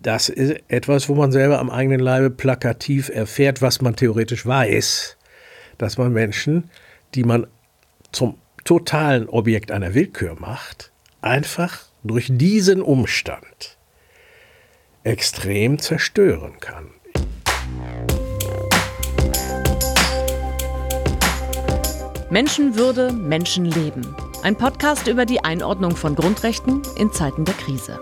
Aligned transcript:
das 0.00 0.30
ist 0.30 0.62
etwas, 0.68 1.08
wo 1.08 1.14
man 1.14 1.30
selber 1.30 1.58
am 1.58 1.70
eigenen 1.70 2.00
Leibe 2.00 2.30
plakativ 2.30 3.10
erfährt, 3.10 3.60
was 3.60 3.82
man 3.82 3.96
theoretisch 3.96 4.46
weiß, 4.46 5.16
dass 5.78 5.98
man 5.98 6.12
Menschen, 6.12 6.70
die 7.14 7.24
man 7.24 7.46
zum 8.10 8.38
totalen 8.64 9.28
Objekt 9.28 9.70
einer 9.70 9.94
Willkür 9.94 10.36
macht, 10.38 10.90
einfach 11.20 11.84
durch 12.02 12.28
diesen 12.30 12.80
Umstand 12.80 13.76
extrem 15.04 15.78
zerstören 15.78 16.54
kann. 16.60 16.86
Menschenwürde, 22.30 23.12
Menschenleben. 23.12 24.06
Ein 24.42 24.56
Podcast 24.56 25.08
über 25.08 25.26
die 25.26 25.42
Einordnung 25.42 25.96
von 25.96 26.14
Grundrechten 26.14 26.82
in 26.96 27.12
Zeiten 27.12 27.44
der 27.44 27.54
Krise. 27.54 28.00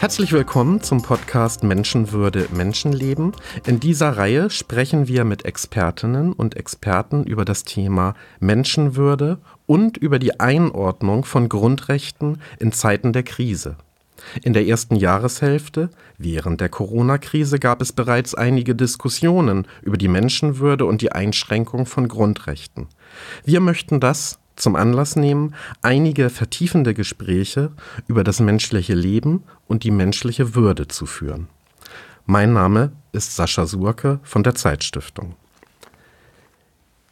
Herzlich 0.00 0.30
willkommen 0.30 0.80
zum 0.80 1.02
Podcast 1.02 1.64
Menschenwürde 1.64 2.46
Menschenleben. 2.54 3.32
In 3.66 3.80
dieser 3.80 4.16
Reihe 4.16 4.48
sprechen 4.48 5.08
wir 5.08 5.24
mit 5.24 5.44
Expertinnen 5.44 6.32
und 6.32 6.56
Experten 6.56 7.24
über 7.24 7.44
das 7.44 7.64
Thema 7.64 8.14
Menschenwürde 8.38 9.38
und 9.66 9.96
über 9.96 10.20
die 10.20 10.38
Einordnung 10.38 11.24
von 11.24 11.48
Grundrechten 11.48 12.40
in 12.60 12.70
Zeiten 12.70 13.12
der 13.12 13.24
Krise. 13.24 13.76
In 14.42 14.52
der 14.52 14.68
ersten 14.68 14.94
Jahreshälfte, 14.94 15.90
während 16.16 16.60
der 16.60 16.68
Corona-Krise, 16.68 17.58
gab 17.58 17.82
es 17.82 17.92
bereits 17.92 18.36
einige 18.36 18.76
Diskussionen 18.76 19.66
über 19.82 19.96
die 19.96 20.08
Menschenwürde 20.08 20.86
und 20.86 21.02
die 21.02 21.10
Einschränkung 21.10 21.86
von 21.86 22.06
Grundrechten. 22.06 22.86
Wir 23.44 23.58
möchten 23.58 23.98
das 23.98 24.38
zum 24.58 24.76
Anlass 24.76 25.16
nehmen, 25.16 25.54
einige 25.82 26.30
vertiefende 26.30 26.94
Gespräche 26.94 27.70
über 28.06 28.24
das 28.24 28.40
menschliche 28.40 28.94
Leben 28.94 29.44
und 29.66 29.84
die 29.84 29.90
menschliche 29.90 30.54
Würde 30.54 30.88
zu 30.88 31.06
führen. 31.06 31.48
Mein 32.26 32.52
Name 32.52 32.92
ist 33.12 33.36
Sascha 33.36 33.66
Surke 33.66 34.20
von 34.22 34.42
der 34.42 34.54
Zeitstiftung. 34.54 35.34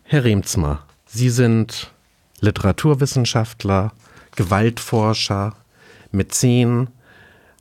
Herr 0.02 0.24
Remzmer, 0.24 0.84
Sie 1.06 1.30
sind 1.30 1.92
Literaturwissenschaftler, 2.40 3.92
Gewaltforscher, 4.36 5.54
Mäzen, 6.12 6.88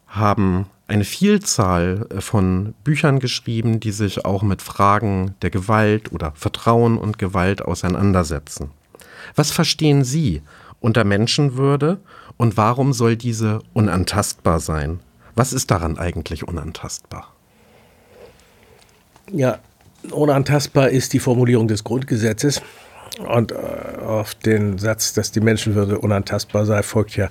haben 0.07 0.67
eine 0.87 1.03
Vielzahl 1.03 2.07
von 2.19 2.73
Büchern 2.83 3.19
geschrieben, 3.19 3.79
die 3.79 3.91
sich 3.91 4.25
auch 4.25 4.43
mit 4.43 4.61
Fragen 4.61 5.35
der 5.41 5.49
Gewalt 5.49 6.11
oder 6.11 6.33
Vertrauen 6.35 6.97
und 6.97 7.17
Gewalt 7.17 7.61
auseinandersetzen. 7.61 8.71
Was 9.35 9.51
verstehen 9.51 10.03
Sie 10.03 10.41
unter 10.79 11.03
Menschenwürde 11.03 11.99
und 12.37 12.57
warum 12.57 12.93
soll 12.93 13.15
diese 13.15 13.61
unantastbar 13.73 14.59
sein? 14.59 14.99
Was 15.35 15.53
ist 15.53 15.71
daran 15.71 15.97
eigentlich 15.97 16.47
unantastbar? 16.47 17.33
Ja, 19.31 19.59
unantastbar 20.11 20.89
ist 20.89 21.13
die 21.13 21.19
Formulierung 21.19 21.67
des 21.67 21.83
Grundgesetzes. 21.83 22.61
Und 23.19 23.53
äh, 23.53 23.55
auf 23.55 24.35
den 24.35 24.77
Satz, 24.77 25.13
dass 25.13 25.31
die 25.31 25.39
Menschenwürde 25.39 25.99
unantastbar 25.99 26.65
sei, 26.65 26.83
folgt 26.83 27.15
ja, 27.15 27.29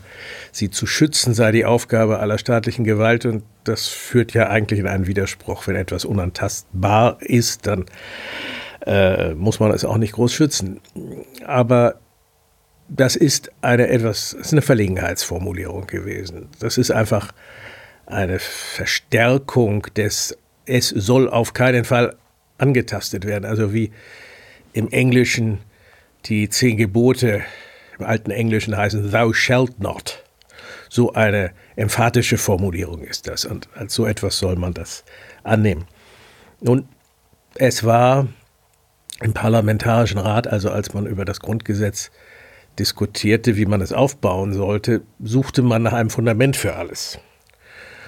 sie 0.50 0.70
zu 0.70 0.86
schützen 0.86 1.34
sei 1.34 1.52
die 1.52 1.66
Aufgabe 1.66 2.20
aller 2.20 2.38
staatlichen 2.38 2.84
Gewalt. 2.84 3.26
Und 3.26 3.42
das 3.64 3.88
führt 3.88 4.32
ja 4.32 4.48
eigentlich 4.48 4.80
in 4.80 4.86
einen 4.86 5.06
Widerspruch. 5.06 5.66
Wenn 5.66 5.76
etwas 5.76 6.04
unantastbar 6.04 7.18
ist, 7.20 7.66
dann 7.66 7.84
äh, 8.86 9.34
muss 9.34 9.60
man 9.60 9.70
es 9.72 9.84
auch 9.84 9.96
nicht 9.96 10.12
groß 10.12 10.32
schützen. 10.32 10.80
Aber 11.44 11.96
das 12.88 13.16
ist 13.16 13.50
eine 13.62 13.88
etwas, 13.88 14.32
ist 14.34 14.52
eine 14.52 14.62
Verlegenheitsformulierung 14.62 15.86
gewesen. 15.86 16.48
Das 16.60 16.78
ist 16.78 16.90
einfach 16.90 17.32
eine 18.06 18.38
Verstärkung 18.38 19.86
des, 19.96 20.36
es 20.66 20.88
soll 20.88 21.28
auf 21.28 21.54
keinen 21.54 21.84
Fall 21.84 22.16
angetastet 22.58 23.24
werden. 23.26 23.44
Also 23.46 23.72
wie 23.72 23.90
im 24.72 24.90
Englischen 24.90 25.60
die 26.26 26.48
zehn 26.48 26.76
Gebote 26.76 27.42
im 27.98 28.04
alten 28.04 28.30
Englischen 28.30 28.76
heißen 28.76 29.10
Thou 29.10 29.32
shalt 29.32 29.80
not. 29.80 30.22
So 30.88 31.12
eine 31.12 31.52
emphatische 31.76 32.38
Formulierung 32.38 33.02
ist 33.02 33.26
das. 33.28 33.44
Und 33.44 33.68
als 33.74 33.94
so 33.94 34.06
etwas 34.06 34.38
soll 34.38 34.56
man 34.56 34.74
das 34.74 35.04
annehmen. 35.42 35.86
Nun, 36.60 36.88
es 37.54 37.84
war 37.84 38.28
im 39.20 39.32
Parlamentarischen 39.32 40.18
Rat, 40.18 40.46
also 40.46 40.70
als 40.70 40.94
man 40.94 41.06
über 41.06 41.24
das 41.24 41.40
Grundgesetz 41.40 42.10
diskutierte, 42.78 43.56
wie 43.56 43.66
man 43.66 43.80
es 43.80 43.92
aufbauen 43.92 44.52
sollte, 44.52 45.02
suchte 45.20 45.62
man 45.62 45.82
nach 45.82 45.92
einem 45.92 46.10
Fundament 46.10 46.56
für 46.56 46.74
alles 46.74 47.18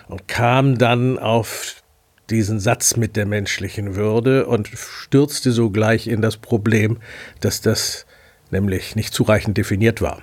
und 0.08 0.28
kam 0.28 0.78
dann 0.78 1.18
auf 1.18 1.82
diesen 2.30 2.58
Satz 2.58 2.96
mit 2.96 3.16
der 3.16 3.26
menschlichen 3.26 3.94
Würde 3.94 4.46
und 4.46 4.68
stürzte 4.68 5.52
sogleich 5.52 6.08
in 6.08 6.22
das 6.22 6.36
Problem, 6.36 6.98
dass 7.40 7.60
das 7.60 8.06
nämlich 8.50 8.96
nicht 8.96 9.14
zureichend 9.14 9.56
definiert 9.56 10.00
war. 10.02 10.20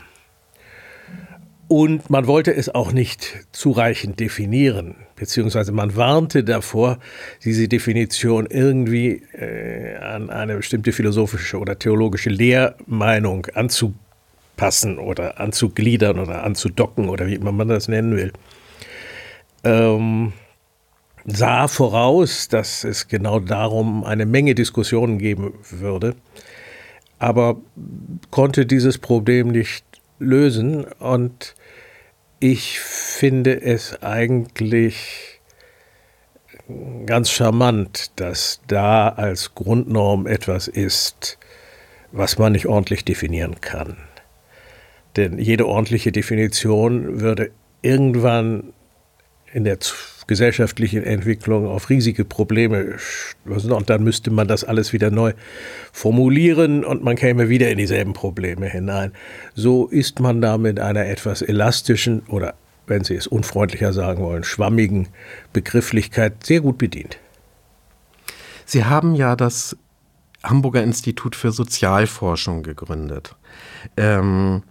Und 1.75 2.11
man 2.11 2.27
wollte 2.27 2.53
es 2.53 2.69
auch 2.69 2.91
nicht 2.91 3.47
zureichend 3.51 4.19
definieren, 4.19 4.93
beziehungsweise 5.15 5.71
man 5.71 5.95
warnte 5.95 6.43
davor, 6.43 6.99
diese 7.43 7.67
Definition 7.67 8.45
irgendwie 8.45 9.23
äh, 9.33 9.95
an 9.97 10.29
eine 10.29 10.57
bestimmte 10.57 10.91
philosophische 10.91 11.57
oder 11.57 11.79
theologische 11.79 12.29
Lehrmeinung 12.29 13.47
anzupassen 13.55 14.99
oder 14.99 15.39
anzugliedern 15.39 16.19
oder 16.19 16.43
anzudocken 16.43 17.09
oder 17.09 17.25
wie 17.25 17.33
immer 17.33 17.51
man 17.51 17.69
das 17.69 17.87
nennen 17.87 18.15
will. 18.15 18.33
Ähm, 19.63 20.31
sah 21.25 21.67
voraus, 21.67 22.49
dass 22.49 22.83
es 22.83 23.07
genau 23.07 23.39
darum 23.39 24.03
eine 24.03 24.27
Menge 24.27 24.53
Diskussionen 24.53 25.17
geben 25.17 25.55
würde, 25.71 26.13
aber 27.17 27.57
konnte 28.29 28.67
dieses 28.67 28.99
Problem 28.99 29.47
nicht 29.47 29.83
lösen 30.19 30.83
und 30.99 31.55
ich 32.43 32.81
finde 32.81 33.61
es 33.61 34.03
eigentlich 34.03 35.39
ganz 37.05 37.29
charmant, 37.29 38.11
dass 38.17 38.59
da 38.67 39.07
als 39.07 39.55
Grundnorm 39.55 40.27
etwas 40.27 40.67
ist, 40.67 41.37
was 42.11 42.37
man 42.37 42.51
nicht 42.51 42.65
ordentlich 42.65 43.05
definieren 43.05 43.61
kann. 43.61 43.95
Denn 45.15 45.39
jede 45.39 45.65
ordentliche 45.69 46.11
Definition 46.11 47.21
würde 47.21 47.51
irgendwann 47.81 48.73
in 49.53 49.63
der 49.63 49.79
gesellschaftlichen 50.27 51.03
Entwicklung 51.03 51.67
auf 51.67 51.89
riesige 51.89 52.25
Probleme 52.25 52.97
und 53.45 53.89
dann 53.89 54.03
müsste 54.03 54.31
man 54.31 54.47
das 54.47 54.63
alles 54.63 54.93
wieder 54.93 55.11
neu 55.11 55.33
formulieren 55.91 56.83
und 56.83 57.03
man 57.03 57.15
käme 57.15 57.49
wieder 57.49 57.69
in 57.69 57.77
dieselben 57.77 58.13
Probleme 58.13 58.67
hinein. 58.67 59.11
So 59.53 59.87
ist 59.87 60.19
man 60.19 60.41
da 60.41 60.57
mit 60.57 60.79
einer 60.79 61.05
etwas 61.05 61.41
elastischen 61.41 62.21
oder, 62.27 62.55
wenn 62.87 63.03
Sie 63.03 63.15
es 63.15 63.27
unfreundlicher 63.27 63.93
sagen 63.93 64.23
wollen, 64.23 64.43
schwammigen 64.43 65.07
Begrifflichkeit 65.51 66.45
sehr 66.45 66.61
gut 66.61 66.77
bedient. 66.77 67.17
Sie 68.65 68.85
haben 68.85 69.15
ja 69.15 69.35
das 69.35 69.77
Hamburger 70.43 70.83
Institut 70.83 71.35
für 71.35 71.51
Sozialforschung 71.51 72.63
gegründet. 72.63 73.35
Ähm, 73.97 74.63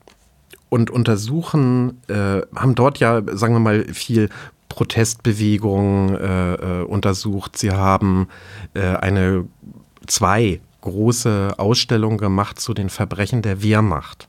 und 0.68 0.90
untersuchen, 0.90 2.00
äh, 2.08 2.40
haben 2.56 2.74
dort 2.74 2.98
ja, 2.98 3.20
sagen 3.32 3.54
wir 3.54 3.60
mal, 3.60 3.84
viel 3.92 4.30
Protestbewegung 4.72 6.16
äh, 6.16 6.54
äh, 6.54 6.84
untersucht. 6.84 7.58
Sie 7.58 7.72
haben 7.72 8.28
äh, 8.72 8.80
eine 8.80 9.44
zwei 10.06 10.62
große 10.80 11.56
Ausstellungen 11.58 12.16
gemacht 12.16 12.58
zu 12.58 12.72
den 12.72 12.88
Verbrechen 12.88 13.42
der 13.42 13.62
Wehrmacht. 13.62 14.28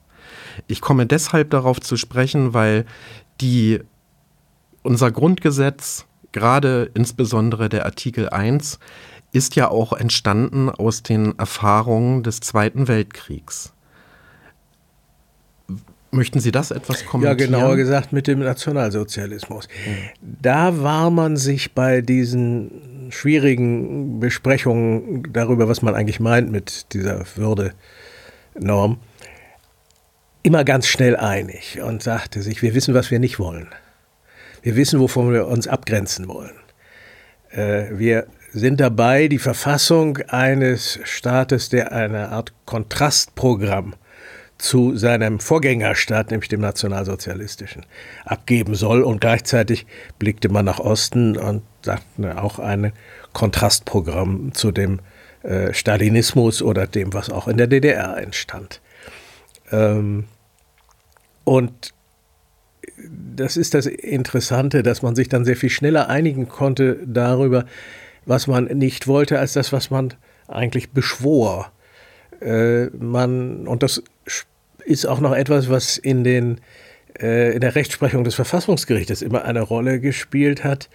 Ich 0.67 0.81
komme 0.81 1.05
deshalb 1.05 1.49
darauf 1.49 1.79
zu 1.79 1.95
sprechen, 1.95 2.53
weil 2.53 2.85
die 3.40 3.79
unser 4.84 5.11
Grundgesetz, 5.11 6.05
gerade 6.34 6.91
insbesondere 6.93 7.69
der 7.69 7.85
Artikel 7.85 8.28
1, 8.28 8.79
ist 9.31 9.55
ja 9.55 9.69
auch 9.69 9.93
entstanden 9.93 10.69
aus 10.69 11.03
den 11.03 11.39
Erfahrungen 11.39 12.22
des 12.22 12.41
Zweiten 12.41 12.89
Weltkriegs. 12.89 13.73
Möchten 16.13 16.39
Sie 16.39 16.51
das 16.51 16.69
etwas 16.69 17.05
kommentieren? 17.05 17.39
Ja, 17.39 17.45
genauer 17.45 17.75
gesagt 17.75 18.13
mit 18.13 18.27
dem 18.27 18.39
Nationalsozialismus. 18.39 19.67
Mhm. 19.67 20.27
Da 20.41 20.83
war 20.83 21.09
man 21.09 21.37
sich 21.37 21.73
bei 21.73 22.01
diesen 22.01 23.09
schwierigen 23.09 24.19
Besprechungen 24.19 25.27
darüber, 25.33 25.67
was 25.67 25.81
man 25.81 25.95
eigentlich 25.95 26.19
meint 26.19 26.51
mit 26.51 26.93
dieser 26.93 27.25
Würde-Norm, 27.35 28.99
immer 30.43 30.63
ganz 30.63 30.87
schnell 30.87 31.15
einig 31.15 31.81
und 31.81 32.03
sagte 32.03 32.43
sich, 32.43 32.61
wir 32.61 32.75
wissen, 32.75 32.93
was 32.93 33.09
wir 33.09 33.17
nicht 33.17 33.39
wollen. 33.39 33.67
Wir 34.61 34.75
wissen, 34.75 34.99
wovon 34.99 35.33
wir 35.33 35.47
uns 35.47 35.67
abgrenzen 35.67 36.27
wollen. 36.27 36.53
Äh, 37.49 37.97
wir 37.97 38.27
sind 38.51 38.79
dabei, 38.79 39.27
die 39.27 39.39
Verfassung 39.39 40.19
eines 40.27 40.99
Staates, 41.05 41.69
der 41.69 41.91
eine 41.91 42.29
Art 42.29 42.53
Kontrastprogramm 42.65 43.95
zu 44.63 44.95
seinem 44.95 45.41
Vorgängerstaat, 45.41 46.31
nämlich 46.31 46.47
dem 46.47 46.61
nationalsozialistischen, 46.61 47.85
abgeben 48.23 48.75
soll. 48.75 49.03
Und 49.03 49.19
gleichzeitig 49.19 49.85
blickte 50.19 50.47
man 50.47 50.63
nach 50.63 50.79
Osten 50.79 51.35
und 51.35 51.63
sagte 51.81 52.41
auch 52.41 52.59
ein 52.59 52.93
Kontrastprogramm 53.33 54.53
zu 54.53 54.71
dem 54.71 55.01
äh, 55.43 55.73
Stalinismus 55.73 56.61
oder 56.61 56.87
dem, 56.87 57.13
was 57.13 57.29
auch 57.29 57.49
in 57.49 57.57
der 57.57 57.67
DDR 57.67 58.15
entstand. 58.15 58.79
Ähm, 59.69 60.27
und 61.43 61.93
das 63.05 63.57
ist 63.57 63.73
das 63.73 63.85
Interessante, 63.85 64.81
dass 64.81 65.01
man 65.01 65.13
sich 65.13 65.27
dann 65.27 65.43
sehr 65.43 65.57
viel 65.57 65.71
schneller 65.71 66.07
einigen 66.07 66.47
konnte 66.47 66.99
darüber, 67.05 67.65
was 68.25 68.47
man 68.47 68.63
nicht 68.63 69.07
wollte, 69.07 69.39
als 69.39 69.51
das, 69.51 69.73
was 69.73 69.89
man 69.89 70.13
eigentlich 70.47 70.91
beschwor. 70.91 71.69
Äh, 72.39 72.85
man, 72.97 73.67
und 73.67 73.83
das 73.83 74.01
ist 74.85 75.06
auch 75.06 75.20
noch 75.20 75.34
etwas, 75.34 75.70
was 75.70 75.97
in, 75.97 76.24
den, 76.24 76.62
äh, 77.20 77.53
in 77.53 77.62
der 77.62 77.76
Rechtsprechung 77.76 78.24
des 78.24 78.35
Verfassungsgerichtes 78.35 79.22
immer 79.22 79.46
eine 79.46 79.62
Rolle 79.62 80.00
gespielt 80.00 80.64
hat. 80.64 80.90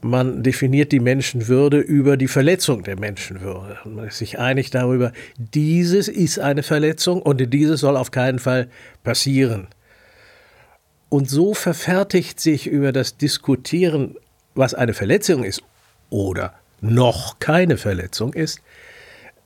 Man 0.00 0.42
definiert 0.42 0.92
die 0.92 1.00
Menschenwürde 1.00 1.78
über 1.78 2.16
die 2.16 2.28
Verletzung 2.28 2.82
der 2.82 2.98
Menschenwürde. 2.98 3.78
Man 3.84 4.08
ist 4.08 4.18
sich 4.18 4.38
einig 4.38 4.70
darüber, 4.70 5.12
dieses 5.38 6.08
ist 6.08 6.38
eine 6.38 6.62
Verletzung 6.62 7.22
und 7.22 7.52
dieses 7.52 7.80
soll 7.80 7.96
auf 7.96 8.10
keinen 8.10 8.38
Fall 8.38 8.68
passieren. 9.02 9.68
Und 11.08 11.30
so 11.30 11.54
verfertigt 11.54 12.40
sich 12.40 12.66
über 12.66 12.92
das 12.92 13.16
Diskutieren, 13.16 14.16
was 14.54 14.74
eine 14.74 14.94
Verletzung 14.94 15.44
ist 15.44 15.62
oder 16.10 16.54
noch 16.80 17.38
keine 17.38 17.76
Verletzung 17.76 18.34
ist, 18.34 18.60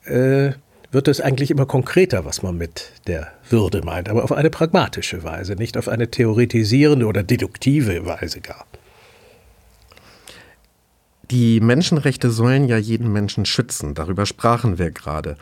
äh, 0.05 0.51
wird 0.91 1.07
es 1.07 1.21
eigentlich 1.21 1.51
immer 1.51 1.65
konkreter, 1.65 2.25
was 2.25 2.41
man 2.41 2.57
mit 2.57 2.91
der 3.07 3.31
Würde 3.49 3.81
meint, 3.83 4.09
aber 4.09 4.23
auf 4.23 4.31
eine 4.31 4.49
pragmatische 4.49 5.23
Weise, 5.23 5.53
nicht 5.55 5.77
auf 5.77 5.87
eine 5.87 6.09
theoretisierende 6.09 7.05
oder 7.05 7.23
deduktive 7.23 8.05
Weise 8.05 8.41
gar. 8.41 8.65
Die 11.31 11.59
Menschenrechte 11.59 12.31
sollen 12.31 12.67
ja 12.67 12.77
jeden 12.77 13.13
Menschen 13.13 13.45
schützen, 13.45 13.93
darüber 13.93 14.25
sprachen 14.25 14.79
wir 14.79 14.89
gerade. 14.89 15.37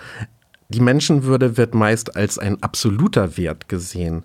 Die 0.68 0.82
Menschenwürde 0.82 1.56
wird 1.56 1.74
meist 1.74 2.18
als 2.18 2.38
ein 2.38 2.62
absoluter 2.62 3.38
Wert 3.38 3.70
gesehen. 3.70 4.24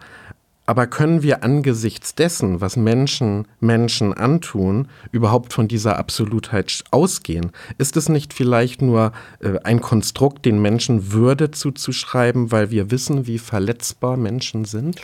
Aber 0.65 0.87
können 0.87 1.23
wir 1.23 1.43
angesichts 1.43 2.15
dessen, 2.15 2.61
was 2.61 2.77
Menschen 2.77 3.49
Menschen 3.59 4.15
antun, 4.15 4.89
überhaupt 5.11 5.53
von 5.53 5.67
dieser 5.67 5.99
Absolutheit 5.99 6.85
ausgehen? 6.93 7.51
Ist 7.79 7.97
es 7.97 8.09
nicht 8.09 8.33
vielleicht 8.33 8.81
nur 8.81 9.13
äh, 9.41 9.59
ein 9.65 9.81
Konstrukt, 9.81 10.45
den 10.47 10.63
Menschen 10.63 11.13
Würde 11.13 11.51
zuzuschreiben, 11.51 12.53
weil 12.53 12.71
wir 12.71 12.93
wissen, 12.93 13.27
wie 13.27 13.39
verletzbar 13.39 14.17
Menschen 14.17 14.65
sind? 14.65 15.01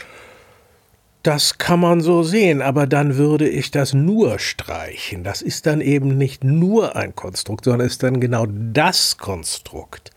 Das 1.25 1.59
kann 1.59 1.81
man 1.81 2.01
so 2.01 2.23
sehen, 2.23 2.63
aber 2.63 2.87
dann 2.87 3.17
würde 3.17 3.49
ich 3.49 3.73
das 3.73 3.93
nur 3.93 4.39
streichen. 4.39 5.25
Das 5.25 5.43
ist 5.43 5.67
dann 5.67 5.81
eben 5.81 6.17
nicht 6.17 6.45
nur 6.45 6.95
ein 6.95 7.17
Konstrukt, 7.17 7.65
sondern 7.65 7.87
ist 7.87 8.05
dann 8.05 8.21
genau 8.21 8.47
das 8.49 9.19
Konstrukt. 9.19 10.13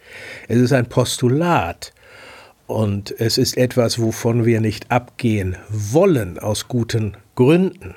Es 0.47 0.57
ist 0.57 0.71
ein 0.71 0.87
Postulat. 0.87 1.93
Und 2.71 3.13
es 3.19 3.37
ist 3.37 3.57
etwas, 3.57 3.99
wovon 3.99 4.45
wir 4.45 4.61
nicht 4.61 4.91
abgehen 4.91 5.57
wollen, 5.67 6.39
aus 6.39 6.69
guten 6.69 7.17
Gründen. 7.35 7.95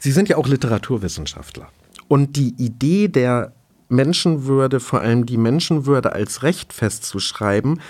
Sie 0.00 0.12
sind 0.12 0.30
ja 0.30 0.38
auch 0.38 0.48
Literaturwissenschaftler. 0.48 1.68
Und 2.08 2.36
die 2.36 2.54
Idee 2.56 3.08
der 3.08 3.52
Menschenwürde, 3.90 4.80
vor 4.80 5.02
allem 5.02 5.26
die 5.26 5.36
Menschenwürde 5.36 6.14
als 6.14 6.42
Recht 6.42 6.72
festzuschreiben, 6.72 7.82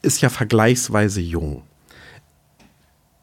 ist 0.00 0.20
ja 0.20 0.28
vergleichsweise 0.28 1.20
jung. 1.20 1.64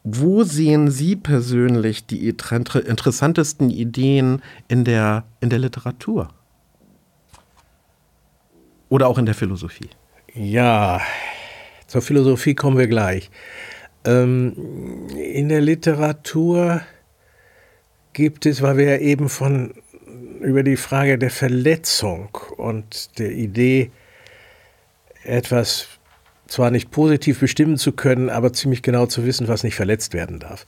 Wo 0.04 0.44
sehen 0.44 0.92
Sie 0.92 1.16
persönlich 1.16 2.06
die 2.06 2.28
interessantesten 2.28 3.70
Ideen 3.70 4.42
in 4.68 4.84
der, 4.84 5.24
in 5.40 5.50
der 5.50 5.60
Literatur? 5.60 6.34
Oder 8.90 9.08
auch 9.08 9.18
in 9.18 9.26
der 9.26 9.36
Philosophie? 9.36 9.90
Ja, 10.34 11.02
zur 11.88 12.02
Philosophie 12.02 12.56
kommen 12.56 12.78
wir 12.78 12.88
gleich. 12.88 13.30
Ähm, 14.06 15.08
in 15.10 15.50
der 15.50 15.60
Literatur 15.62 16.82
gibt 18.14 18.46
es, 18.46 18.62
weil 18.62 18.78
wir 18.78 18.86
ja 18.86 18.98
eben 18.98 19.28
von 19.28 19.74
über 20.40 20.64
die 20.64 20.78
Frage 20.78 21.18
der 21.18 21.30
Verletzung 21.30 22.30
und 22.58 23.20
der 23.20 23.32
Idee, 23.32 23.92
etwas 25.24 25.88
zwar 26.48 26.72
nicht 26.72 26.92
positiv 26.92 27.40
bestimmen 27.40 27.78
zu 27.78 27.92
können, 27.92 28.30
aber 28.30 28.54
ziemlich 28.54 28.82
genau 28.82 29.06
zu 29.06 29.26
wissen, 29.26 29.48
was 29.48 29.64
nicht 29.64 29.76
verletzt 29.76 30.14
werden 30.14 30.40
darf. 30.40 30.66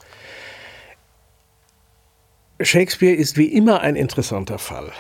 Shakespeare 2.62 3.16
ist 3.16 3.38
wie 3.38 3.48
immer 3.48 3.82
ein 3.82 3.96
interessanter 3.96 4.60
Fall. 4.60 4.92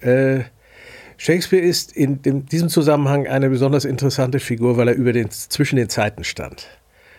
Äh, 0.00 0.44
Shakespeare 1.22 1.62
ist 1.62 1.92
in 1.92 2.22
dem, 2.22 2.46
diesem 2.46 2.70
Zusammenhang 2.70 3.26
eine 3.26 3.50
besonders 3.50 3.84
interessante 3.84 4.40
Figur, 4.40 4.78
weil 4.78 4.88
er 4.88 4.94
über 4.94 5.12
den, 5.12 5.30
zwischen 5.30 5.76
den 5.76 5.90
Zeiten 5.90 6.24
stand. 6.24 6.66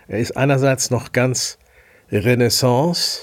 Er 0.08 0.18
ist 0.18 0.36
einerseits 0.36 0.90
noch 0.90 1.12
ganz 1.12 1.60
Renaissance, 2.12 3.20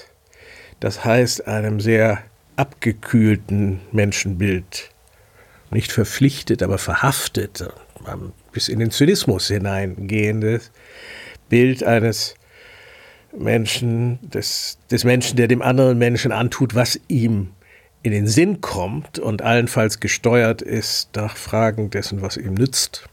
das 0.79 1.05
heißt 1.05 1.49
einem 1.49 1.81
sehr 1.81 2.23
abgekühlten 2.55 3.81
Menschenbild, 3.91 4.91
nicht 5.73 5.91
verpflichtet, 5.91 6.63
aber 6.63 6.79
verhaftet, 6.79 7.69
bis 8.53 8.69
in 8.69 8.79
den 8.79 8.93
Zynismus 8.93 9.49
hineingehendes 9.49 10.71
Bild 11.49 11.83
eines 11.83 12.37
Menschen, 13.37 14.21
des, 14.23 14.79
des 14.93 15.03
Menschen, 15.03 15.37
der 15.39 15.49
dem 15.49 15.61
anderen 15.61 15.99
Menschen 15.99 16.31
antut, 16.31 16.77
was 16.77 17.01
ihm 17.09 17.49
in 18.09 18.15
den 18.15 18.27
Sinn 18.27 18.63
kommt 18.63 19.19
und 19.19 19.43
allenfalls 19.43 20.01
gesteuert 20.01 20.63
ist 20.63 21.15
nach 21.15 21.37
Fragen 21.37 21.91
dessen, 21.91 22.23
was 22.23 22.39
ihm 22.39 22.55
nützt, 22.55 23.07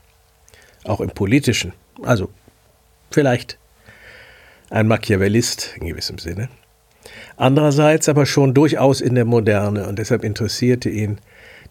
auch 0.86 1.02
im 1.02 1.10
politischen. 1.10 1.74
Also 2.02 2.30
vielleicht 3.12 3.58
ein 4.70 4.88
Machiavellist 4.88 5.76
in 5.82 5.88
gewissem 5.88 6.18
Sinne. 6.18 6.48
Andererseits 7.36 8.08
aber 8.08 8.26
schon 8.26 8.54
durchaus 8.54 9.02
in 9.02 9.16
der 9.16 9.26
Moderne 9.26 9.86
und 9.86 10.00
deshalb 10.00 10.24
interessierte 10.24 10.90
ihn 10.90 11.20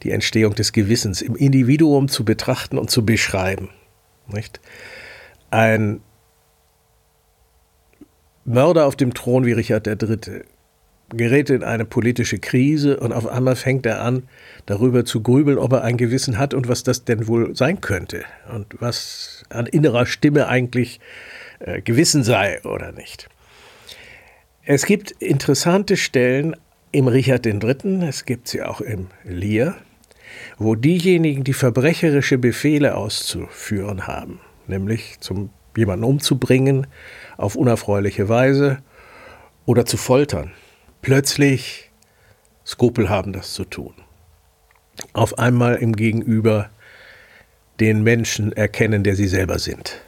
die 0.03 0.11
Entstehung 0.11 0.55
des 0.55 0.75
Gewissens 0.75 1.23
im 1.23 1.35
Individuum 1.35 2.09
zu 2.09 2.27
betrachten 2.27 2.77
und 2.77 2.91
zu 2.91 3.07
beschreiben. 3.07 3.71
Nicht? 4.29 4.61
Ein 5.51 6.03
Mörder 8.45 8.85
auf 8.85 8.97
dem 8.97 9.15
Thron 9.15 9.47
wie 9.47 9.53
Richard 9.53 9.87
III 9.87 10.45
gerät 11.17 11.51
in 11.51 11.63
eine 11.63 11.85
politische 11.85 12.39
Krise 12.39 12.99
und 12.99 13.13
auf 13.13 13.27
einmal 13.27 13.57
fängt 13.57 13.87
er 13.87 14.03
an, 14.03 14.25
darüber 14.67 15.05
zu 15.05 15.23
grübeln, 15.23 15.59
ob 15.59 15.73
er 15.73 15.83
ein 15.83 15.97
Gewissen 15.97 16.39
hat 16.39 16.55
und 16.55 16.69
was 16.69 16.83
das 16.83 17.05
denn 17.05 17.27
wohl 17.27 17.55
sein 17.55 17.81
könnte 17.81 18.25
und 18.53 18.67
was 18.81 19.45
an 19.51 19.67
innerer 19.67 20.07
Stimme 20.07 20.49
eigentlich 20.49 21.01
äh, 21.61 21.81
Gewissen 21.83 22.23
sei 22.23 22.63
oder 22.65 22.93
nicht. 22.93 23.29
Es 24.65 24.87
gibt 24.87 25.11
interessante 25.11 25.97
Stellen 25.97 26.57
im 26.93 27.09
Richard 27.09 27.45
III., 27.47 28.05
es 28.09 28.25
gibt 28.25 28.49
sie 28.49 28.63
auch 28.63 28.81
im 28.81 29.09
Lear, 29.25 29.77
wo 30.59 30.75
diejenigen, 30.75 31.45
die 31.45 31.53
verbrecherische 31.53 32.39
Befehle 32.39 32.97
auszuführen 32.97 34.07
haben, 34.07 34.41
nämlich 34.67 35.19
zum 35.21 35.51
jemanden 35.77 36.05
umzubringen 36.05 36.87
auf 37.37 37.57
unerfreuliche 37.57 38.29
Weise 38.29 38.79
oder 39.67 39.87
zu 39.87 39.97
foltern, 39.97 40.53
plötzlich 41.05 41.91
Skrupel 42.67 43.11
haben, 43.11 43.35
das 43.35 43.53
zu 43.53 43.65
tun. 43.65 43.93
Auf 45.13 45.39
einmal 45.39 45.77
im 45.77 45.95
Gegenüber 45.95 46.71
den 47.79 48.03
Menschen 48.03 48.53
erkennen, 48.53 49.05
der 49.05 49.15
sie 49.15 49.29
selber 49.29 49.59
sind. 49.59 50.01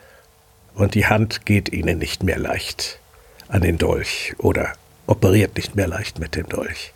Und 0.75 0.95
die 0.95 1.07
Hand 1.07 1.45
geht 1.45 1.71
ihnen 1.71 1.99
nicht 1.99 2.23
mehr 2.23 2.38
leicht 2.38 2.99
an 3.49 3.61
den 3.61 3.76
Dolch 3.76 4.35
oder 4.38 4.73
operiert 5.07 5.57
nicht 5.57 5.76
mehr 5.76 5.87
leicht 5.87 6.19
mit 6.19 6.35
dem 6.35 6.49
Dolch. 6.49 6.95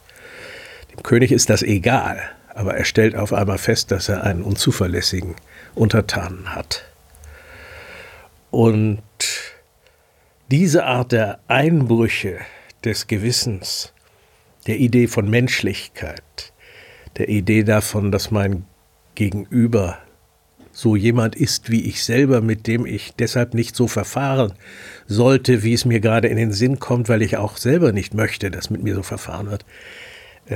Dem 0.90 1.02
König 1.02 1.30
ist 1.30 1.50
das 1.50 1.62
egal, 1.62 2.23
aber 2.54 2.75
er 2.75 2.87
stellt 2.87 3.14
auf 3.14 3.35
einmal 3.35 3.59
fest, 3.59 3.90
dass 3.90 4.09
er 4.09 4.25
einen 4.25 4.42
unzuverlässigen 4.42 5.35
Untertanen 5.75 6.54
hat. 6.54 6.85
Und 8.50 9.02
diese 10.50 10.87
Art 10.87 11.12
der 11.12 11.38
Einbrüche 11.49 12.38
des 12.84 13.06
Gewissens, 13.06 13.92
der 14.66 14.78
Idee 14.78 15.06
von 15.06 15.28
Menschlichkeit, 15.28 16.52
der 17.16 17.28
Idee 17.28 17.62
davon, 17.62 18.12
dass 18.12 18.30
mein 18.30 18.64
Gegenüber 19.14 19.99
so 20.72 20.96
jemand 20.96 21.34
ist 21.34 21.70
wie 21.70 21.84
ich 21.84 22.04
selber, 22.04 22.40
mit 22.40 22.66
dem 22.66 22.87
ich 22.87 23.12
deshalb 23.18 23.54
nicht 23.54 23.75
so 23.75 23.88
verfahren 23.88 24.52
sollte, 25.06 25.62
wie 25.62 25.75
es 25.75 25.84
mir 25.84 26.00
gerade 26.00 26.28
in 26.28 26.37
den 26.37 26.52
Sinn 26.52 26.78
kommt, 26.78 27.08
weil 27.08 27.22
ich 27.22 27.37
auch 27.37 27.56
selber 27.56 27.92
nicht 27.92 28.14
möchte, 28.14 28.50
dass 28.50 28.70
mit 28.70 28.82
mir 28.82 28.94
so 28.94 29.02
verfahren 29.02 29.50
wird. 29.50 29.64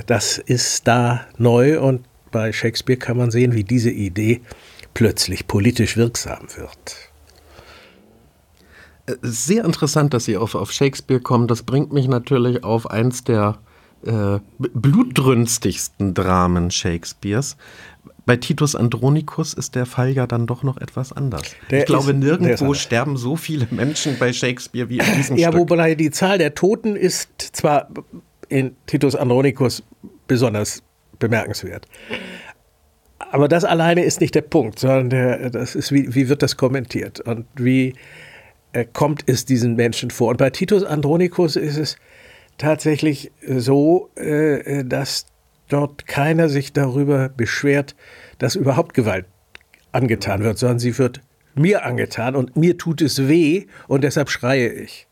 Das 0.06 0.38
ist 0.38 0.86
da 0.88 1.26
neu 1.36 1.80
und 1.80 2.06
bei 2.30 2.52
Shakespeare 2.52 2.98
kann 2.98 3.16
man 3.16 3.30
sehen, 3.30 3.54
wie 3.54 3.64
diese 3.64 3.90
Idee 3.90 4.40
plötzlich 4.92 5.46
politisch 5.46 5.96
wirksam 5.96 6.46
wird. 6.56 7.12
Sehr 9.22 9.64
interessant, 9.64 10.14
dass 10.14 10.24
Sie 10.24 10.36
auf, 10.36 10.54
auf 10.54 10.72
Shakespeare 10.72 11.20
kommen. 11.20 11.46
Das 11.46 11.62
bringt 11.62 11.92
mich 11.92 12.08
natürlich 12.08 12.64
auf 12.64 12.90
eins 12.90 13.22
der 13.24 13.58
äh, 14.06 14.38
blutdrünstigsten 14.58 16.14
Dramen 16.14 16.70
Shakespeares. 16.70 17.56
Bei 18.26 18.36
Titus 18.36 18.74
Andronicus 18.74 19.52
ist 19.52 19.74
der 19.74 19.84
Fall 19.84 20.10
ja 20.12 20.26
dann 20.26 20.46
doch 20.46 20.62
noch 20.62 20.78
etwas 20.78 21.12
anders. 21.12 21.42
Der 21.70 21.80
ich 21.80 21.84
glaube, 21.84 22.12
ist, 22.12 22.16
nirgendwo 22.16 22.72
sterben 22.72 23.18
so 23.18 23.36
viele 23.36 23.66
Menschen 23.70 24.18
bei 24.18 24.32
Shakespeare 24.32 24.88
wie 24.88 24.98
in 24.98 25.14
diesem 25.16 25.36
ja, 25.36 25.48
Stück. 25.48 25.54
Ja, 25.54 25.70
wobei 25.70 25.94
die 25.94 26.10
Zahl 26.10 26.38
der 26.38 26.54
Toten 26.54 26.96
ist 26.96 27.28
zwar 27.38 27.88
in 28.48 28.74
Titus 28.86 29.14
Andronicus 29.14 29.82
besonders 30.26 30.82
bemerkenswert. 31.18 31.86
Aber 33.18 33.48
das 33.48 33.64
alleine 33.64 34.04
ist 34.04 34.20
nicht 34.20 34.34
der 34.34 34.42
Punkt, 34.42 34.78
sondern 34.78 35.10
der, 35.10 35.50
das 35.50 35.74
ist, 35.74 35.92
wie, 35.92 36.14
wie 36.14 36.28
wird 36.28 36.42
das 36.42 36.56
kommentiert 36.56 37.20
und 37.20 37.46
wie 37.56 37.94
kommt 38.82 39.22
es 39.26 39.44
diesen 39.44 39.76
Menschen 39.76 40.10
vor. 40.10 40.30
Und 40.30 40.38
bei 40.38 40.50
Titus 40.50 40.82
Andronicus 40.82 41.54
ist 41.54 41.76
es 41.76 41.96
tatsächlich 42.58 43.30
so, 43.46 44.10
äh, 44.16 44.84
dass 44.84 45.26
dort 45.68 46.06
keiner 46.06 46.48
sich 46.48 46.72
darüber 46.72 47.28
beschwert, 47.28 47.94
dass 48.38 48.56
überhaupt 48.56 48.94
Gewalt 48.94 49.26
angetan 49.92 50.42
wird, 50.42 50.58
sondern 50.58 50.78
sie 50.78 50.98
wird 50.98 51.20
mir 51.54 51.84
angetan 51.84 52.34
und 52.34 52.56
mir 52.56 52.76
tut 52.76 53.00
es 53.00 53.28
weh 53.28 53.66
und 53.86 54.04
deshalb 54.04 54.28
schreie 54.28 54.68
ich. 54.68 55.06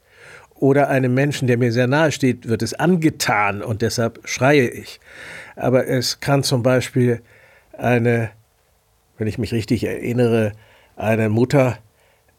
Oder 0.55 0.89
einem 0.89 1.15
Menschen, 1.15 1.49
der 1.49 1.59
mir 1.59 1.73
sehr 1.73 1.87
nahe 1.87 2.13
steht, 2.13 2.49
wird 2.49 2.63
es 2.63 2.75
angetan 2.75 3.63
und 3.63 3.83
deshalb 3.83 4.21
schreie 4.25 4.69
ich. 4.69 5.01
Aber 5.57 5.87
es 5.87 6.21
kann 6.21 6.43
zum 6.43 6.63
Beispiel 6.63 7.21
eine, 7.77 8.31
wenn 9.19 9.27
ich 9.27 9.39
mich 9.39 9.53
richtig 9.53 9.85
erinnere, 9.85 10.53
eine 10.97 11.29
Mutter 11.29 11.79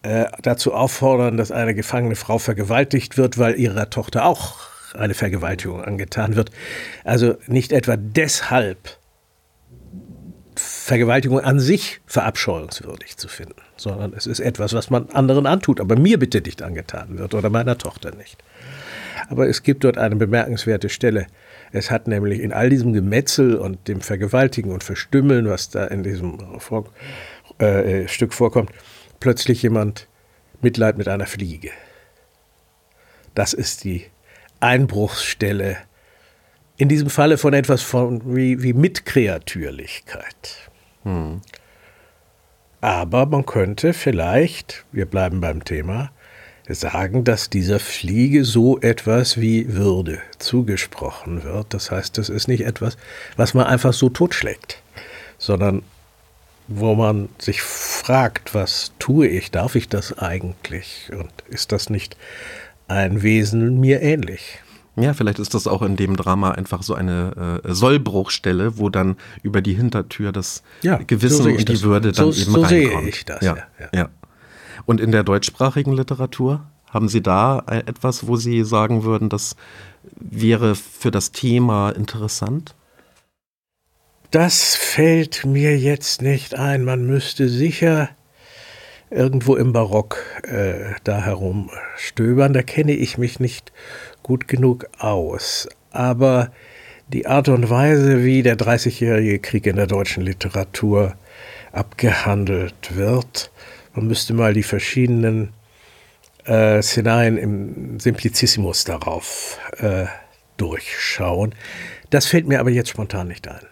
äh, 0.03 0.25
dazu 0.41 0.73
auffordern, 0.73 1.37
dass 1.37 1.51
eine 1.51 1.73
gefangene 1.73 2.15
Frau 2.15 2.37
vergewaltigt 2.37 3.17
wird, 3.17 3.37
weil 3.37 3.59
ihrer 3.59 3.89
Tochter 3.89 4.25
auch 4.25 4.57
eine 4.93 5.13
Vergewaltigung 5.13 5.81
angetan 5.81 6.35
wird. 6.35 6.51
Also 7.03 7.35
nicht 7.47 7.71
etwa 7.71 7.95
deshalb 7.97 8.97
Vergewaltigung 10.55 11.39
an 11.39 11.59
sich 11.59 12.01
verabscheuungswürdig 12.05 13.17
zu 13.17 13.27
finden, 13.27 13.55
sondern 13.75 14.13
es 14.13 14.27
ist 14.27 14.39
etwas, 14.39 14.73
was 14.73 14.89
man 14.89 15.09
anderen 15.09 15.47
antut, 15.47 15.79
aber 15.79 15.95
mir 15.95 16.19
bitte 16.19 16.41
nicht 16.41 16.61
angetan 16.61 17.17
wird 17.17 17.33
oder 17.33 17.49
meiner 17.49 17.77
Tochter 17.77 18.13
nicht. 18.13 18.43
Aber 19.29 19.47
es 19.47 19.63
gibt 19.63 19.83
dort 19.83 19.97
eine 19.97 20.17
bemerkenswerte 20.17 20.89
Stelle. 20.89 21.27
Es 21.71 21.89
hat 21.89 22.07
nämlich 22.07 22.41
in 22.41 22.51
all 22.51 22.69
diesem 22.69 22.93
Gemetzel 22.93 23.55
und 23.55 23.87
dem 23.87 24.01
Vergewaltigen 24.01 24.71
und 24.71 24.83
Verstümmeln, 24.83 25.47
was 25.47 25.69
da 25.69 25.85
in 25.85 26.03
diesem 26.03 26.37
äh, 27.57 28.07
Stück 28.07 28.33
vorkommt, 28.33 28.69
plötzlich 29.23 29.63
jemand 29.63 30.09
Mitleid 30.61 30.97
mit 30.97 31.07
einer 31.07 31.25
Fliege. 31.25 31.71
Das 33.35 33.53
ist 33.53 33.85
die 33.85 34.03
Einbruchsstelle. 34.59 35.77
In 36.75 36.89
diesem 36.89 37.09
Falle 37.09 37.37
von 37.37 37.53
etwas 37.53 37.81
von 37.83 38.35
wie, 38.35 38.61
wie 38.63 38.73
Mitkreatürlichkeit. 38.73 40.69
Hm. 41.03 41.39
Aber 42.81 43.25
man 43.25 43.45
könnte 43.45 43.93
vielleicht, 43.93 44.83
wir 44.91 45.05
bleiben 45.05 45.39
beim 45.39 45.63
Thema, 45.63 46.11
sagen, 46.67 47.23
dass 47.23 47.49
dieser 47.49 47.79
Fliege 47.79 48.43
so 48.43 48.77
etwas 48.81 49.39
wie 49.39 49.73
Würde 49.73 50.19
zugesprochen 50.37 51.45
wird. 51.45 51.73
Das 51.73 51.91
heißt, 51.91 52.17
das 52.17 52.27
ist 52.27 52.49
nicht 52.49 52.65
etwas, 52.65 52.97
was 53.37 53.53
man 53.53 53.67
einfach 53.67 53.93
so 53.93 54.09
totschlägt, 54.09 54.83
sondern 55.37 55.81
wo 56.67 56.93
man 56.93 57.29
sich 57.39 57.61
fragt, 58.03 58.53
was 58.53 58.91
tue 58.99 59.27
ich, 59.27 59.51
darf 59.51 59.75
ich 59.75 59.87
das 59.87 60.17
eigentlich 60.17 61.09
und 61.17 61.31
ist 61.47 61.71
das 61.71 61.89
nicht 61.89 62.17
ein 62.87 63.21
Wesen 63.21 63.79
mir 63.79 64.01
ähnlich? 64.01 64.59
Ja, 64.95 65.13
vielleicht 65.13 65.39
ist 65.39 65.53
das 65.53 65.67
auch 65.67 65.81
in 65.81 65.95
dem 65.95 66.17
Drama 66.17 66.51
einfach 66.51 66.83
so 66.83 66.93
eine 66.93 67.61
äh, 67.63 67.73
Sollbruchstelle, 67.73 68.77
wo 68.77 68.89
dann 68.89 69.15
über 69.41 69.61
die 69.61 69.73
Hintertür 69.73 70.31
das 70.31 70.61
ja, 70.81 70.97
Gewissen 70.97 71.43
so 71.43 71.49
und 71.49 71.57
die 71.57 71.65
das. 71.65 71.83
Würde 71.83 72.11
dann 72.11 72.31
so, 72.31 72.41
eben 72.41 72.51
so 72.51 72.61
reinkommt. 72.61 73.01
Sehe 73.01 73.09
ich 73.09 73.25
das, 73.25 73.41
ja, 73.41 73.55
ja. 73.79 73.89
ja. 73.93 74.09
Und 74.85 74.99
in 75.01 75.11
der 75.11 75.23
deutschsprachigen 75.23 75.93
Literatur 75.93 76.61
haben 76.89 77.07
Sie 77.07 77.23
da 77.23 77.63
äh, 77.67 77.79
etwas, 77.79 78.27
wo 78.27 78.35
Sie 78.35 78.63
sagen 78.63 79.03
würden, 79.03 79.29
das 79.29 79.55
wäre 80.19 80.75
für 80.75 81.09
das 81.09 81.31
Thema 81.31 81.89
interessant? 81.89 82.75
Das 84.33 84.75
fällt 84.75 85.45
mir 85.45 85.77
jetzt 85.77 86.23
nicht 86.23 86.57
ein. 86.57 86.83
Man 86.83 87.05
müsste 87.05 87.47
sicher 87.47 88.09
irgendwo 89.11 89.55
im 89.55 89.73
Barock 89.73 90.17
äh, 90.41 90.95
da 91.03 91.23
herumstöbern. 91.23 92.51
Da 92.51 92.63
kenne 92.63 92.93
ich 92.93 93.19
mich 93.19 93.39
nicht 93.39 93.71
gut 94.23 94.47
genug 94.47 94.87
aus. 94.97 95.69
Aber 95.91 96.51
die 97.09 97.27
Art 97.27 97.47
und 97.47 97.69
Weise, 97.69 98.23
wie 98.23 98.41
der 98.41 98.55
Dreißigjährige 98.55 99.37
Krieg 99.37 99.67
in 99.67 99.75
der 99.75 99.85
deutschen 99.85 100.23
Literatur 100.23 101.13
abgehandelt 101.71 102.95
wird, 102.95 103.51
man 103.93 104.07
müsste 104.07 104.33
mal 104.33 104.55
die 104.55 104.63
verschiedenen 104.63 105.53
äh, 106.45 106.81
Szenarien 106.81 107.37
im 107.37 107.99
Simplicissimus 107.99 108.83
darauf 108.83 109.59
äh, 109.77 110.05
durchschauen. 110.57 111.53
Das 112.09 112.25
fällt 112.25 112.47
mir 112.47 112.59
aber 112.59 112.71
jetzt 112.71 112.89
spontan 112.89 113.27
nicht 113.27 113.47
ein. 113.47 113.67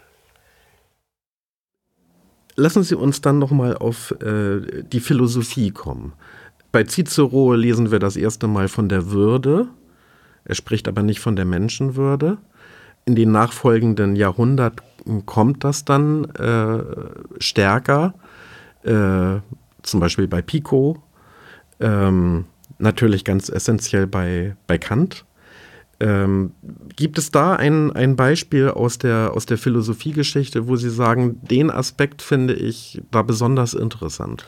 Lassen 2.55 2.83
Sie 2.83 2.95
uns 2.95 3.21
dann 3.21 3.39
nochmal 3.39 3.77
auf 3.77 4.11
äh, 4.21 4.83
die 4.83 4.99
Philosophie 4.99 5.71
kommen. 5.71 6.13
Bei 6.71 6.83
Cicero 6.83 7.53
lesen 7.53 7.91
wir 7.91 7.99
das 7.99 8.15
erste 8.15 8.47
Mal 8.47 8.67
von 8.67 8.89
der 8.89 9.11
Würde. 9.11 9.67
Er 10.45 10.55
spricht 10.55 10.87
aber 10.87 11.03
nicht 11.03 11.19
von 11.19 11.35
der 11.35 11.45
Menschenwürde. 11.45 12.37
In 13.05 13.15
den 13.15 13.31
nachfolgenden 13.31 14.15
Jahrhunderten 14.15 15.25
kommt 15.25 15.63
das 15.63 15.85
dann 15.85 16.25
äh, 16.35 16.83
stärker, 17.39 18.13
äh, 18.83 19.39
zum 19.81 19.99
Beispiel 19.99 20.27
bei 20.27 20.41
Pico, 20.41 21.01
ähm, 21.79 22.45
natürlich 22.77 23.25
ganz 23.25 23.49
essentiell 23.49 24.07
bei, 24.07 24.55
bei 24.67 24.77
Kant. 24.77 25.25
Ähm, 26.01 26.53
gibt 26.95 27.19
es 27.19 27.29
da 27.29 27.55
ein, 27.55 27.91
ein 27.91 28.15
Beispiel 28.15 28.69
aus 28.69 28.97
der, 28.97 29.33
aus 29.35 29.45
der 29.45 29.59
Philosophiegeschichte, 29.59 30.67
wo 30.67 30.75
Sie 30.75 30.89
sagen, 30.89 31.39
den 31.43 31.69
Aspekt 31.69 32.23
finde 32.23 32.55
ich 32.55 33.01
da 33.11 33.21
besonders 33.21 33.75
interessant? 33.75 34.47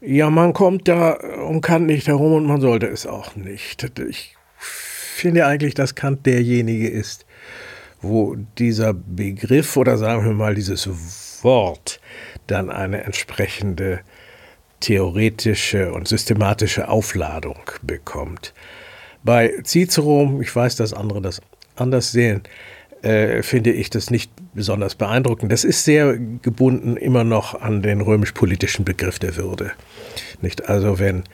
Ja, 0.00 0.28
man 0.28 0.52
kommt 0.52 0.88
da 0.88 1.12
um 1.46 1.60
Kant 1.60 1.86
nicht 1.86 2.08
herum 2.08 2.32
und 2.32 2.46
man 2.46 2.60
sollte 2.60 2.88
es 2.88 3.06
auch 3.06 3.36
nicht. 3.36 3.96
Ich 4.08 4.34
finde 4.58 5.46
eigentlich, 5.46 5.74
dass 5.74 5.94
Kant 5.94 6.26
derjenige 6.26 6.88
ist, 6.88 7.26
wo 8.00 8.34
dieser 8.58 8.92
Begriff 8.92 9.76
oder 9.76 9.96
sagen 9.96 10.24
wir 10.24 10.32
mal 10.32 10.56
dieses 10.56 11.38
Wort 11.44 12.00
dann 12.48 12.70
eine 12.70 13.04
entsprechende 13.04 14.00
theoretische 14.80 15.92
und 15.92 16.08
systematische 16.08 16.88
Aufladung 16.88 17.60
bekommt. 17.82 18.52
Bei 19.24 19.52
Cicero, 19.64 20.40
ich 20.40 20.54
weiß, 20.54 20.76
dass 20.76 20.92
andere 20.92 21.20
das 21.20 21.40
anders 21.76 22.12
sehen, 22.12 22.42
äh, 23.02 23.42
finde 23.42 23.72
ich 23.72 23.90
das 23.90 24.10
nicht 24.10 24.30
besonders 24.54 24.94
beeindruckend. 24.94 25.50
Das 25.50 25.64
ist 25.64 25.84
sehr 25.84 26.16
gebunden 26.16 26.96
immer 26.96 27.24
noch 27.24 27.60
an 27.60 27.82
den 27.82 28.00
römisch-politischen 28.00 28.84
Begriff 28.84 29.18
der 29.18 29.36
Würde. 29.36 29.72
Nicht? 30.40 30.68
Also 30.68 30.98
wenn 30.98 31.24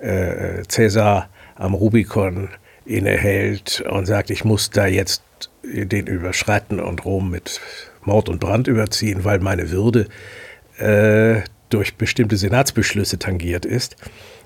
äh, 0.00 0.62
Cäsar 0.68 1.28
am 1.56 1.74
Rubikon 1.74 2.48
innehält 2.86 3.84
und 3.88 4.06
sagt, 4.06 4.30
ich 4.30 4.44
muss 4.44 4.70
da 4.70 4.86
jetzt 4.86 5.22
den 5.62 6.06
überschreiten 6.06 6.80
und 6.80 7.04
Rom 7.04 7.30
mit 7.30 7.60
Mord 8.02 8.28
und 8.28 8.40
Brand 8.40 8.66
überziehen, 8.66 9.24
weil 9.24 9.40
meine 9.40 9.70
Würde 9.70 10.08
äh, 10.78 11.42
durch 11.68 11.96
bestimmte 11.96 12.36
Senatsbeschlüsse 12.36 13.18
tangiert 13.18 13.64
ist, 13.64 13.96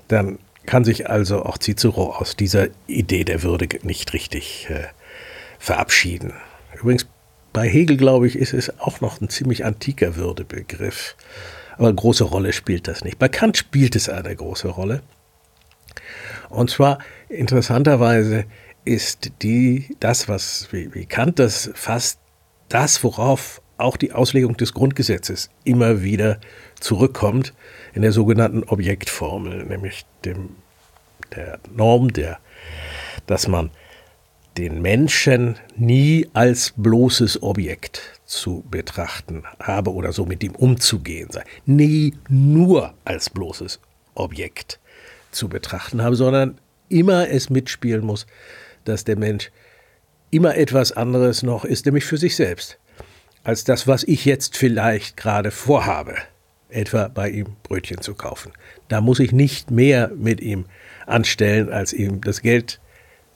dann 0.07 0.37
kann 0.65 0.83
sich 0.83 1.09
also 1.09 1.43
auch 1.43 1.57
Cicero 1.57 2.15
aus 2.15 2.35
dieser 2.35 2.67
Idee 2.87 3.23
der 3.23 3.43
Würde 3.43 3.67
nicht 3.83 4.13
richtig 4.13 4.67
äh, 4.69 4.85
verabschieden. 5.59 6.33
Übrigens, 6.79 7.07
bei 7.53 7.69
Hegel, 7.69 7.97
glaube 7.97 8.27
ich, 8.27 8.35
ist 8.35 8.53
es 8.53 8.79
auch 8.79 8.99
noch 9.01 9.21
ein 9.21 9.29
ziemlich 9.29 9.63
antiker 9.63 10.15
Würdebegriff. 10.15 11.15
Aber 11.77 11.87
eine 11.87 11.95
große 11.95 12.25
Rolle 12.25 12.53
spielt 12.53 12.87
das 12.87 13.03
nicht. 13.03 13.17
Bei 13.17 13.29
Kant 13.29 13.57
spielt 13.57 13.95
es 13.95 14.09
eine 14.09 14.35
große 14.35 14.67
Rolle. 14.67 15.01
Und 16.49 16.69
zwar 16.69 16.99
interessanterweise 17.29 18.45
ist 18.83 19.31
die, 19.41 19.95
das, 19.99 20.27
was 20.27 20.67
wie, 20.71 20.93
wie 20.93 21.05
Kant 21.05 21.39
das 21.39 21.71
fast 21.73 22.19
das, 22.69 23.03
worauf 23.03 23.61
auch 23.77 23.97
die 23.97 24.13
Auslegung 24.13 24.57
des 24.57 24.73
Grundgesetzes 24.73 25.49
immer 25.63 26.01
wieder 26.01 26.39
zurückkommt, 26.79 27.53
in 27.93 28.01
der 28.01 28.11
sogenannten 28.11 28.63
Objektformel, 28.63 29.65
nämlich 29.65 30.05
dem, 30.23 30.49
der 31.35 31.59
Norm, 31.73 32.13
der, 32.13 32.39
dass 33.27 33.47
man 33.47 33.71
den 34.57 34.81
Menschen 34.81 35.57
nie 35.75 36.29
als 36.33 36.73
bloßes 36.77 37.43
Objekt 37.43 38.19
zu 38.25 38.63
betrachten 38.69 39.43
habe 39.59 39.93
oder 39.93 40.13
so 40.13 40.25
mit 40.25 40.43
ihm 40.43 40.55
umzugehen 40.55 41.29
sei. 41.29 41.43
Nie 41.65 42.13
nur 42.29 42.93
als 43.03 43.29
bloßes 43.29 43.79
Objekt 44.13 44.79
zu 45.31 45.49
betrachten 45.49 46.01
habe, 46.01 46.15
sondern 46.15 46.57
immer 46.87 47.29
es 47.29 47.49
mitspielen 47.49 48.05
muss, 48.05 48.25
dass 48.85 49.03
der 49.03 49.17
Mensch 49.17 49.51
immer 50.31 50.55
etwas 50.55 50.91
anderes 50.91 51.43
noch 51.43 51.65
ist, 51.65 51.85
nämlich 51.85 52.05
für 52.05 52.17
sich 52.17 52.35
selbst, 52.35 52.77
als 53.43 53.63
das, 53.63 53.87
was 53.87 54.03
ich 54.03 54.25
jetzt 54.25 54.57
vielleicht 54.57 55.17
gerade 55.17 55.51
vorhabe, 55.51 56.15
etwa 56.75 57.07
bei 57.07 57.29
ihm 57.29 57.47
Brötchen 57.63 58.01
zu 58.01 58.13
kaufen. 58.13 58.51
Da 58.87 59.01
muss 59.01 59.19
ich 59.19 59.31
nicht 59.31 59.71
mehr 59.71 60.11
mit 60.15 60.41
ihm 60.41 60.65
anstellen, 61.05 61.71
als 61.71 61.93
ihm 61.93 62.21
das 62.21 62.41
Geld 62.41 62.79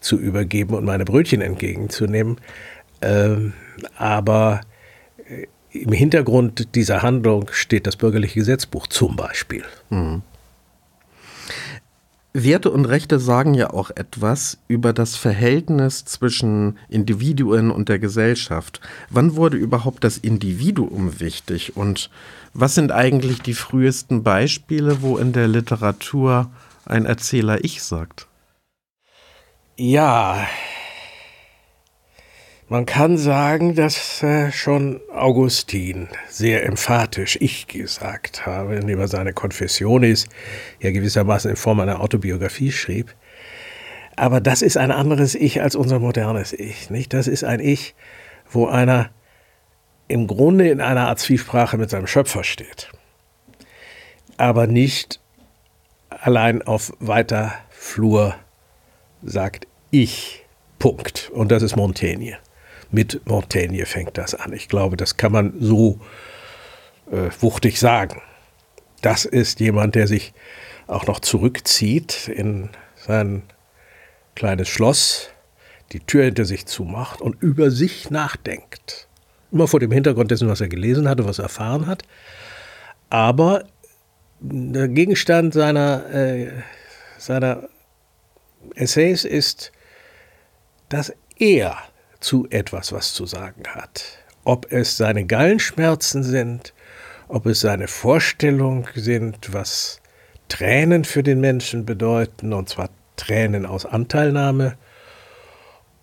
zu 0.01 0.17
übergeben 0.17 0.75
und 0.75 0.86
meine 0.86 1.05
Brötchen 1.05 1.41
entgegenzunehmen. 1.41 2.38
Ähm, 3.01 3.53
aber 3.98 4.62
äh, 5.27 5.48
im 5.72 5.91
Hintergrund 5.91 6.75
dieser 6.75 7.01
Handlung 7.01 7.50
steht 7.51 7.88
das 7.88 7.96
bürgerliche 7.96 8.39
Gesetzbuch 8.39 8.88
zum 8.88 9.15
Beispiel. 9.15 9.63
Mhm. 9.89 10.22
Werte 12.33 12.69
und 12.69 12.86
Rechte 12.86 13.19
sagen 13.19 13.55
ja 13.55 13.71
auch 13.71 13.89
etwas 13.89 14.59
über 14.67 14.93
das 14.93 15.15
Verhältnis 15.15 16.05
zwischen 16.05 16.77
Individuen 16.88 17.71
und 17.71 17.89
der 17.89 17.98
Gesellschaft. 17.98 18.81
Wann 19.09 19.36
wurde 19.36 19.57
überhaupt 19.57 20.03
das 20.03 20.17
Individuum 20.17 21.19
wichtig 21.19 21.75
und 21.75 22.12
was 22.53 22.75
sind 22.75 22.91
eigentlich 22.91 23.41
die 23.41 23.53
frühesten 23.53 24.21
Beispiele, 24.24 25.01
wo 25.01 25.17
in 25.17 25.33
der 25.33 25.48
Literatur 25.48 26.51
ein 26.86 27.05
Erzähler 27.05 27.63
Ich 27.63 27.81
sagt? 27.81 28.27
Ja, 29.75 30.45
man 32.69 32.85
kann 32.85 33.17
sagen, 33.17 33.73
dass 33.73 34.21
äh, 34.21 34.51
schon 34.51 35.01
Augustin 35.11 36.07
sehr 36.29 36.65
emphatisch 36.65 37.38
Ich 37.41 37.67
gesagt 37.67 38.45
habe, 38.45 38.75
indem 38.75 38.99
er 38.99 39.07
seine 39.07 39.33
Confessionis 39.33 40.27
ja 40.79 40.91
gewissermaßen 40.91 41.49
in 41.49 41.57
Form 41.57 41.79
einer 41.79 41.99
Autobiografie 41.99 42.71
schrieb. 42.71 43.15
Aber 44.15 44.39
das 44.39 44.61
ist 44.61 44.77
ein 44.77 44.91
anderes 44.91 45.33
Ich 45.33 45.61
als 45.63 45.75
unser 45.75 45.97
modernes 45.97 46.53
Ich, 46.53 46.91
nicht? 46.91 47.13
Das 47.13 47.27
ist 47.27 47.43
ein 47.43 47.59
Ich, 47.59 47.95
wo 48.51 48.67
einer 48.67 49.09
im 50.07 50.27
Grunde 50.27 50.69
in 50.69 50.79
einer 50.79 51.07
Art 51.07 51.19
Zwiesprache 51.19 51.77
mit 51.77 51.89
seinem 51.89 52.07
Schöpfer 52.07 52.43
steht. 52.43 52.91
Aber 54.38 54.67
nicht 54.67 55.19
allein 56.09 56.61
auf 56.61 56.93
weiter 56.99 57.53
Flur 57.71 58.35
sagt 59.23 59.65
Ich. 59.89 60.45
Punkt. 60.77 61.31
Und 61.33 61.51
das 61.51 61.63
ist 61.63 61.75
Montaigne 61.75 62.38
mit 62.91 63.25
Montaigne 63.25 63.86
fängt 63.86 64.17
das 64.17 64.36
an. 64.36 64.53
Ich 64.53 64.67
glaube, 64.67 64.98
das 64.98 65.17
kann 65.17 65.31
man 65.31 65.53
so 65.60 66.00
äh, 67.12 67.29
wuchtig 67.39 67.79
sagen. 67.79 68.22
Das 69.01 69.25
ist 69.25 69.60
jemand, 69.60 69.96
der 69.96 70.08
sich 70.08 70.34
auch 70.88 71.05
noch 71.08 71.19
zurückzieht 71.19 72.27
in 72.27 72.69
sein 72.96 73.43
kleines 74.36 74.67
Schloss, 74.67 75.29
die 75.91 76.00
Tür 76.00 76.25
hinter 76.25 76.46
sich 76.46 76.65
zumacht 76.65 77.22
und 77.22 77.41
über 77.41 77.72
sich 77.72 78.10
nachdenkt. 78.10 79.08
Immer 79.51 79.67
vor 79.67 79.79
dem 79.79 79.91
Hintergrund 79.91 80.31
dessen, 80.31 80.48
was 80.48 80.62
er 80.62 80.67
gelesen 80.67 81.08
hat 81.08 81.19
und 81.19 81.27
was 81.27 81.39
er 81.39 81.43
erfahren 81.43 81.88
hat. 81.88 82.03
Aber 83.10 83.65
der 84.39 84.88
Gegenstand 84.88 85.53
seiner, 85.53 86.10
äh, 86.13 86.51
seiner 87.17 87.67
Essays 88.75 89.25
ist, 89.25 89.72
dass 90.89 91.13
er 91.38 91.77
zu 92.19 92.47
etwas 92.49 92.91
was 92.91 93.13
zu 93.13 93.25
sagen 93.25 93.63
hat. 93.67 94.03
Ob 94.43 94.71
es 94.71 94.97
seine 94.97 95.25
Gallenschmerzen 95.25 96.23
sind, 96.23 96.73
ob 97.27 97.45
es 97.45 97.61
seine 97.61 97.88
Vorstellung 97.88 98.88
sind, 98.95 99.53
was 99.53 100.01
Tränen 100.47 101.05
für 101.05 101.23
den 101.23 101.39
Menschen 101.39 101.85
bedeuten, 101.85 102.53
und 102.53 102.69
zwar 102.69 102.89
Tränen 103.15 103.65
aus 103.65 103.85
Anteilnahme, 103.85 104.77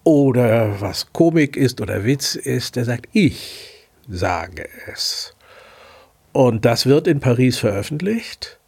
oder 0.05 0.81
was 0.81 1.13
Komik 1.13 1.57
ist 1.57 1.81
oder 1.81 2.05
Witz 2.05 2.37
ist, 2.37 2.77
er 2.77 2.85
sagt, 2.85 3.09
ich 3.13 3.89
sage 4.09 4.69
es. 4.87 5.35
Und 6.33 6.65
das 6.65 6.87
wird 6.87 7.09
in 7.09 7.19
Paris 7.19 7.59
veröffentlicht 7.59 8.61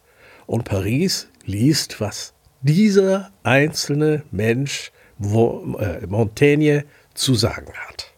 und 0.47 0.65
Paris 0.65 1.29
liest, 1.45 2.01
was 2.01 2.33
dieser 2.61 3.31
einzelne 3.43 4.23
Mensch, 4.31 4.91
äh, 5.21 6.05
Montaigne, 6.07 6.83
zu 7.19 7.35
sagen 7.35 7.73
hat. 7.87 8.11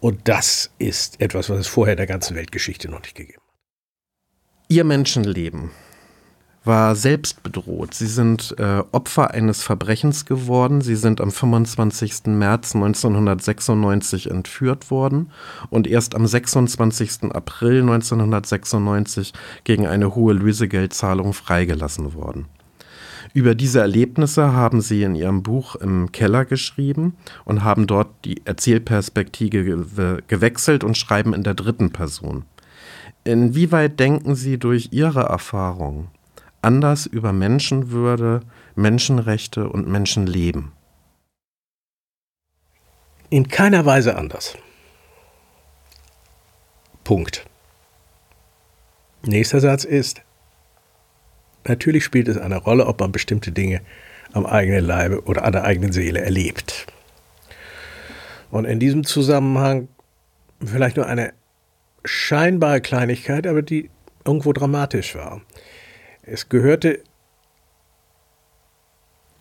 Und 0.00 0.28
das 0.28 0.70
ist 0.78 1.20
etwas, 1.20 1.48
was 1.48 1.60
es 1.60 1.66
vorher 1.66 1.94
in 1.94 1.98
der 1.98 2.06
ganzen 2.06 2.36
Weltgeschichte 2.36 2.90
noch 2.90 3.00
nicht 3.00 3.14
gegeben 3.14 3.38
hat. 3.38 3.54
Ihr 4.68 4.84
Menschenleben 4.84 5.70
war 6.64 6.96
selbst 6.96 7.44
bedroht. 7.44 7.94
Sie 7.94 8.08
sind 8.08 8.56
äh, 8.58 8.82
Opfer 8.90 9.30
eines 9.30 9.62
Verbrechens 9.62 10.24
geworden. 10.24 10.80
Sie 10.80 10.96
sind 10.96 11.20
am 11.20 11.30
25. 11.30 12.26
März 12.26 12.74
1996 12.74 14.30
entführt 14.30 14.90
worden 14.90 15.30
und 15.70 15.86
erst 15.86 16.16
am 16.16 16.26
26. 16.26 17.32
April 17.32 17.82
1996 17.82 19.32
gegen 19.62 19.86
eine 19.86 20.16
hohe 20.16 20.34
Lösegeldzahlung 20.34 21.32
freigelassen 21.32 22.14
worden. 22.14 22.46
Über 23.36 23.54
diese 23.54 23.80
Erlebnisse 23.80 24.54
haben 24.54 24.80
sie 24.80 25.02
in 25.02 25.14
ihrem 25.14 25.42
Buch 25.42 25.76
im 25.76 26.10
Keller 26.10 26.46
geschrieben 26.46 27.18
und 27.44 27.64
haben 27.64 27.86
dort 27.86 28.08
die 28.24 28.40
Erzählperspektive 28.46 30.22
gewechselt 30.26 30.82
und 30.82 30.96
schreiben 30.96 31.34
in 31.34 31.42
der 31.42 31.52
dritten 31.52 31.90
Person. 31.90 32.46
Inwieweit 33.24 34.00
denken 34.00 34.36
Sie 34.36 34.56
durch 34.58 34.88
Ihre 34.92 35.24
Erfahrung 35.24 36.08
anders 36.62 37.04
über 37.04 37.34
Menschenwürde, 37.34 38.40
Menschenrechte 38.74 39.68
und 39.68 39.86
Menschenleben? 39.86 40.72
In 43.28 43.48
keiner 43.48 43.84
Weise 43.84 44.16
anders. 44.16 44.56
Punkt. 47.04 47.44
Nächster 49.26 49.60
Satz 49.60 49.84
ist, 49.84 50.22
Natürlich 51.68 52.04
spielt 52.04 52.28
es 52.28 52.38
eine 52.38 52.56
Rolle, 52.56 52.86
ob 52.86 53.00
man 53.00 53.12
bestimmte 53.12 53.52
Dinge 53.52 53.80
am 54.32 54.46
eigenen 54.46 54.84
Leibe 54.84 55.22
oder 55.24 55.44
an 55.44 55.52
der 55.52 55.64
eigenen 55.64 55.92
Seele 55.92 56.20
erlebt. 56.20 56.86
Und 58.50 58.64
in 58.64 58.78
diesem 58.78 59.04
Zusammenhang 59.04 59.88
vielleicht 60.64 60.96
nur 60.96 61.06
eine 61.06 61.32
scheinbare 62.04 62.80
Kleinigkeit, 62.80 63.46
aber 63.46 63.62
die 63.62 63.90
irgendwo 64.24 64.52
dramatisch 64.52 65.14
war. 65.14 65.40
Es 66.22 66.48
gehörte 66.48 67.00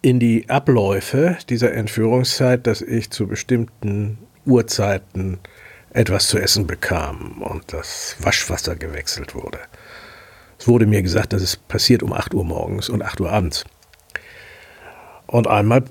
in 0.01 0.19
die 0.19 0.49
Abläufe 0.49 1.37
dieser 1.49 1.73
Entführungszeit, 1.73 2.67
dass 2.67 2.81
ich 2.81 3.09
zu 3.09 3.27
bestimmten 3.27 4.19
Uhrzeiten 4.45 5.39
etwas 5.91 6.27
zu 6.27 6.37
essen 6.37 6.67
bekam 6.67 7.41
und 7.41 7.73
das 7.73 8.15
Waschwasser 8.19 8.75
gewechselt 8.75 9.33
wurde. 9.33 9.59
Es 10.57 10.67
wurde 10.67 10.85
mir 10.85 11.01
gesagt, 11.01 11.33
dass 11.33 11.41
es 11.41 11.57
passiert 11.57 12.03
um 12.03 12.13
8 12.13 12.33
Uhr 12.33 12.43
morgens 12.43 12.89
und 12.89 13.01
8 13.01 13.21
Uhr 13.21 13.31
abends. 13.31 13.65
Und 15.27 15.47
einmal 15.47 15.83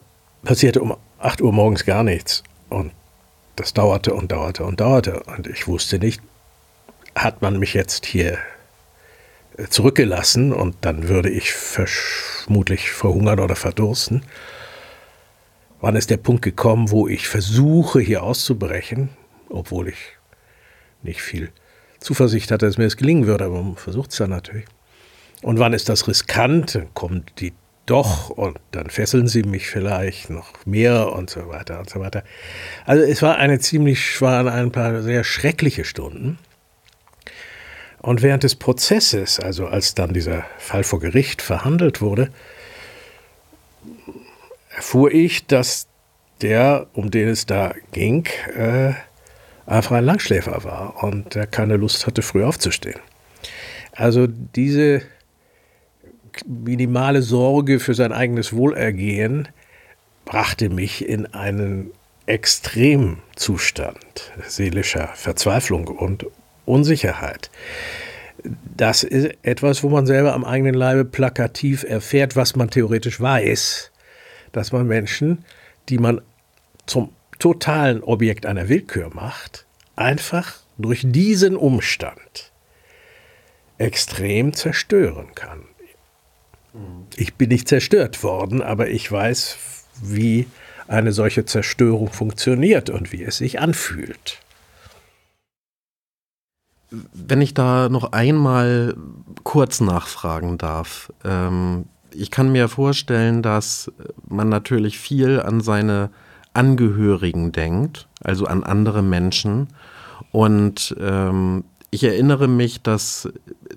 passierte 0.42 0.80
um 0.80 0.96
8 1.18 1.42
Uhr 1.42 1.52
morgens 1.52 1.84
gar 1.84 2.02
nichts. 2.02 2.42
Und 2.70 2.92
das 3.56 3.74
dauerte 3.74 4.14
und 4.14 4.32
dauerte 4.32 4.64
und 4.64 4.80
dauerte. 4.80 5.22
Und 5.24 5.46
ich 5.46 5.66
wusste 5.66 5.98
nicht, 5.98 6.20
hat 7.14 7.42
man 7.42 7.58
mich 7.58 7.74
jetzt 7.74 8.06
hier 8.06 8.38
äh, 9.56 9.68
zurückgelassen 9.68 10.52
und 10.52 10.76
dann 10.80 11.08
würde 11.08 11.30
ich 11.30 11.52
vermutlich 11.52 12.90
verhungern 12.90 13.40
oder 13.40 13.56
verdursten. 13.56 14.24
Wann 15.80 15.96
ist 15.96 16.10
der 16.10 16.16
Punkt 16.16 16.42
gekommen, 16.42 16.90
wo 16.90 17.06
ich 17.08 17.28
versuche, 17.28 18.00
hier 18.00 18.22
auszubrechen, 18.22 19.10
obwohl 19.48 19.88
ich 19.88 20.16
nicht 21.02 21.20
viel 21.20 21.52
Zuversicht 22.04 22.50
hatte, 22.50 22.66
dass 22.66 22.78
mir 22.78 22.84
das 22.84 22.96
gelingen 22.96 23.26
würde, 23.26 23.44
aber 23.44 23.62
man 23.62 23.76
versucht 23.76 24.12
es 24.12 24.18
dann 24.18 24.30
natürlich. 24.30 24.66
Und 25.42 25.58
wann 25.58 25.72
ist 25.72 25.88
das 25.88 26.06
riskant? 26.06 26.74
Dann 26.74 26.92
kommen 26.94 27.24
die 27.38 27.52
doch 27.86 28.30
und 28.30 28.58
dann 28.70 28.88
fesseln 28.88 29.26
sie 29.26 29.42
mich 29.42 29.68
vielleicht 29.68 30.30
noch 30.30 30.52
mehr 30.64 31.12
und 31.12 31.28
so 31.30 31.48
weiter 31.48 31.80
und 31.80 31.90
so 31.90 32.00
weiter. 32.00 32.22
Also 32.86 33.04
es 33.04 33.20
war 33.22 33.36
eine 33.36 33.58
ziemlich, 33.58 34.20
waren 34.20 34.48
ein 34.48 34.72
paar 34.72 35.02
sehr 35.02 35.24
schreckliche 35.24 35.84
Stunden. 35.84 36.38
Und 37.98 38.22
während 38.22 38.42
des 38.42 38.54
Prozesses, 38.54 39.40
also 39.40 39.66
als 39.66 39.94
dann 39.94 40.12
dieser 40.12 40.44
Fall 40.58 40.84
vor 40.84 41.00
Gericht 41.00 41.40
verhandelt 41.40 42.02
wurde, 42.02 42.30
erfuhr 44.76 45.10
ich, 45.10 45.46
dass 45.46 45.86
der, 46.42 46.86
um 46.92 47.10
den 47.10 47.28
es 47.28 47.46
da 47.46 47.74
ging, 47.92 48.26
äh, 48.56 48.92
einfach 49.66 49.96
ein 49.96 50.04
Langschläfer 50.04 50.64
war 50.64 51.02
und 51.02 51.34
der 51.34 51.46
keine 51.46 51.76
Lust 51.76 52.06
hatte, 52.06 52.22
früh 52.22 52.44
aufzustehen. 52.44 53.00
Also 53.92 54.26
diese 54.26 55.02
minimale 56.46 57.22
Sorge 57.22 57.80
für 57.80 57.94
sein 57.94 58.12
eigenes 58.12 58.52
Wohlergehen 58.52 59.48
brachte 60.24 60.68
mich 60.68 61.08
in 61.08 61.32
einen 61.32 61.90
Extremzustand 62.26 64.32
seelischer 64.46 65.08
Verzweiflung 65.14 65.88
und 65.88 66.26
Unsicherheit. 66.64 67.50
das 68.76 69.04
ist 69.04 69.36
etwas, 69.42 69.82
wo 69.82 69.88
man 69.88 70.06
selber 70.06 70.34
am 70.34 70.44
eigenen 70.44 70.74
Leibe 70.74 71.04
plakativ 71.04 71.84
erfährt, 71.84 72.36
was 72.36 72.56
man 72.56 72.70
theoretisch 72.70 73.20
weiß, 73.20 73.90
dass 74.52 74.72
man 74.72 74.86
Menschen, 74.86 75.44
die 75.88 75.98
man 75.98 76.20
zum 76.86 77.10
totalen 77.44 78.02
Objekt 78.02 78.46
einer 78.46 78.70
Willkür 78.70 79.10
macht, 79.12 79.66
einfach 79.96 80.54
durch 80.78 81.02
diesen 81.04 81.56
Umstand 81.56 82.50
extrem 83.76 84.54
zerstören 84.54 85.34
kann. 85.34 85.60
Ich 87.16 87.34
bin 87.34 87.50
nicht 87.50 87.68
zerstört 87.68 88.22
worden, 88.22 88.62
aber 88.62 88.88
ich 88.88 89.12
weiß, 89.12 89.58
wie 90.02 90.46
eine 90.88 91.12
solche 91.12 91.44
Zerstörung 91.44 92.10
funktioniert 92.10 92.88
und 92.88 93.12
wie 93.12 93.22
es 93.22 93.36
sich 93.36 93.60
anfühlt. 93.60 94.40
Wenn 96.90 97.42
ich 97.42 97.52
da 97.52 97.90
noch 97.90 98.12
einmal 98.12 98.96
kurz 99.42 99.82
nachfragen 99.82 100.56
darf. 100.56 101.12
Ähm, 101.26 101.84
ich 102.10 102.30
kann 102.30 102.52
mir 102.52 102.68
vorstellen, 102.68 103.42
dass 103.42 103.92
man 104.26 104.48
natürlich 104.48 104.98
viel 104.98 105.40
an 105.40 105.60
seine 105.60 106.08
Angehörigen 106.54 107.52
denkt, 107.52 108.08
also 108.22 108.46
an 108.46 108.64
andere 108.64 109.02
Menschen. 109.02 109.68
Und 110.32 110.96
ähm, 110.98 111.64
ich 111.90 112.02
erinnere 112.02 112.48
mich, 112.48 112.82
dass 112.82 113.28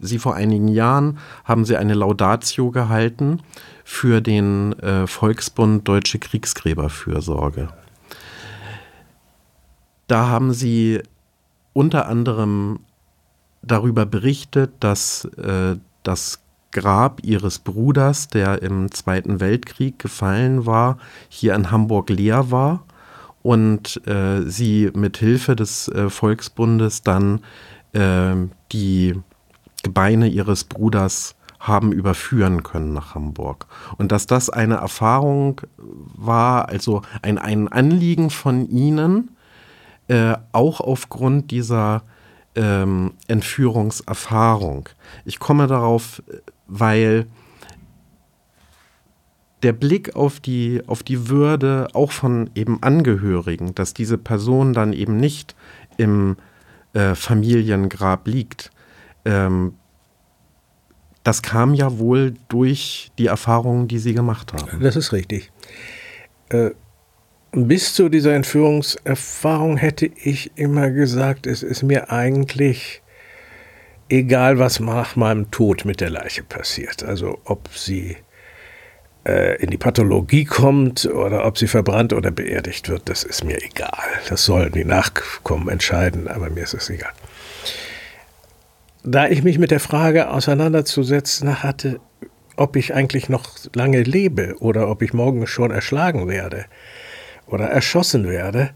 Sie 0.01 0.17
vor 0.17 0.35
einigen 0.35 0.67
Jahren 0.67 1.19
haben 1.43 1.65
Sie 1.65 1.77
eine 1.77 1.93
Laudatio 1.93 2.71
gehalten 2.71 3.41
für 3.83 4.21
den 4.21 4.73
äh, 4.79 5.05
Volksbund 5.05 5.87
Deutsche 5.87 6.19
Kriegsgräberfürsorge. 6.19 7.69
Da 10.07 10.27
haben 10.27 10.53
Sie 10.53 11.01
unter 11.73 12.07
anderem 12.07 12.79
darüber 13.61 14.05
berichtet, 14.05 14.71
dass 14.79 15.25
äh, 15.25 15.75
das 16.03 16.39
Grab 16.71 17.23
ihres 17.23 17.59
Bruders, 17.59 18.27
der 18.27 18.61
im 18.61 18.91
Zweiten 18.91 19.39
Weltkrieg 19.39 19.99
gefallen 19.99 20.65
war, 20.65 20.97
hier 21.29 21.55
in 21.55 21.71
Hamburg 21.71 22.09
leer 22.09 22.51
war 22.51 22.83
und 23.41 24.05
äh, 24.05 24.41
sie 24.41 24.91
mit 24.93 25.17
Hilfe 25.17 25.55
des 25.55 25.87
äh, 25.87 26.09
Volksbundes 26.09 27.01
dann 27.03 27.41
äh, 27.93 28.35
die 28.71 29.15
Gebeine 29.83 30.27
ihres 30.27 30.65
Bruders 30.65 31.35
haben 31.59 31.91
überführen 31.91 32.63
können 32.63 32.93
nach 32.93 33.15
Hamburg. 33.15 33.67
Und 33.97 34.11
dass 34.11 34.27
das 34.27 34.49
eine 34.49 34.75
Erfahrung 34.75 35.61
war, 35.77 36.69
also 36.69 37.01
ein, 37.21 37.37
ein 37.37 37.67
Anliegen 37.67 38.29
von 38.29 38.69
ihnen, 38.69 39.31
äh, 40.07 40.35
auch 40.51 40.79
aufgrund 40.79 41.51
dieser 41.51 42.03
ähm, 42.55 43.13
Entführungserfahrung. 43.27 44.89
Ich 45.25 45.39
komme 45.39 45.67
darauf, 45.67 46.21
weil 46.67 47.27
der 49.63 49.73
Blick 49.73 50.15
auf 50.15 50.39
die, 50.39 50.81
auf 50.87 51.03
die 51.03 51.29
Würde 51.29 51.87
auch 51.93 52.11
von 52.11 52.49
eben 52.55 52.81
Angehörigen, 52.83 53.73
dass 53.73 53.93
diese 53.93 54.17
Person 54.17 54.73
dann 54.73 54.93
eben 54.93 55.17
nicht 55.17 55.55
im 55.97 56.37
äh, 56.93 57.15
Familiengrab 57.15 58.27
liegt, 58.27 58.71
ähm, 59.25 59.73
das 61.23 61.41
kam 61.41 61.73
ja 61.73 61.99
wohl 61.99 62.35
durch 62.47 63.11
die 63.17 63.25
Erfahrungen, 63.25 63.89
die 63.89 63.99
Sie 63.99 64.13
gemacht 64.13 64.53
haben. 64.53 64.81
Das 64.81 64.95
ist 64.95 65.11
richtig. 65.11 65.51
Äh, 66.49 66.71
bis 67.51 67.93
zu 67.93 68.07
dieser 68.07 68.33
Entführungserfahrung 68.33 69.75
hätte 69.75 70.05
ich 70.05 70.51
immer 70.55 70.89
gesagt, 70.91 71.47
es 71.47 71.63
ist 71.63 71.83
mir 71.83 72.11
eigentlich 72.11 73.01
egal, 74.09 74.59
was 74.59 74.79
nach 74.79 75.15
meinem 75.15 75.51
Tod 75.51 75.85
mit 75.85 76.01
der 76.01 76.09
Leiche 76.09 76.43
passiert. 76.43 77.03
Also 77.03 77.39
ob 77.45 77.69
sie 77.73 78.17
äh, 79.25 79.61
in 79.61 79.69
die 79.69 79.77
Pathologie 79.77 80.45
kommt 80.45 81.05
oder 81.05 81.45
ob 81.45 81.57
sie 81.57 81.67
verbrannt 81.67 82.13
oder 82.13 82.31
beerdigt 82.31 82.89
wird, 82.89 83.09
das 83.09 83.23
ist 83.23 83.43
mir 83.43 83.61
egal. 83.63 84.03
Das 84.29 84.45
sollen 84.45 84.71
die 84.71 84.85
Nachkommen 84.85 85.69
entscheiden, 85.69 86.27
aber 86.27 86.49
mir 86.49 86.63
ist 86.63 86.73
es 86.73 86.89
egal. 86.89 87.11
Da 89.03 89.27
ich 89.27 89.43
mich 89.43 89.57
mit 89.57 89.71
der 89.71 89.79
Frage 89.79 90.29
auseinanderzusetzen 90.29 91.63
hatte, 91.63 91.99
ob 92.57 92.75
ich 92.75 92.93
eigentlich 92.93 93.29
noch 93.29 93.51
lange 93.73 94.01
lebe 94.01 94.55
oder 94.59 94.89
ob 94.89 95.01
ich 95.01 95.13
morgen 95.13 95.45
schon 95.47 95.71
erschlagen 95.71 96.27
werde, 96.27 96.65
oder 97.47 97.67
erschossen 97.67 98.29
werde, 98.29 98.71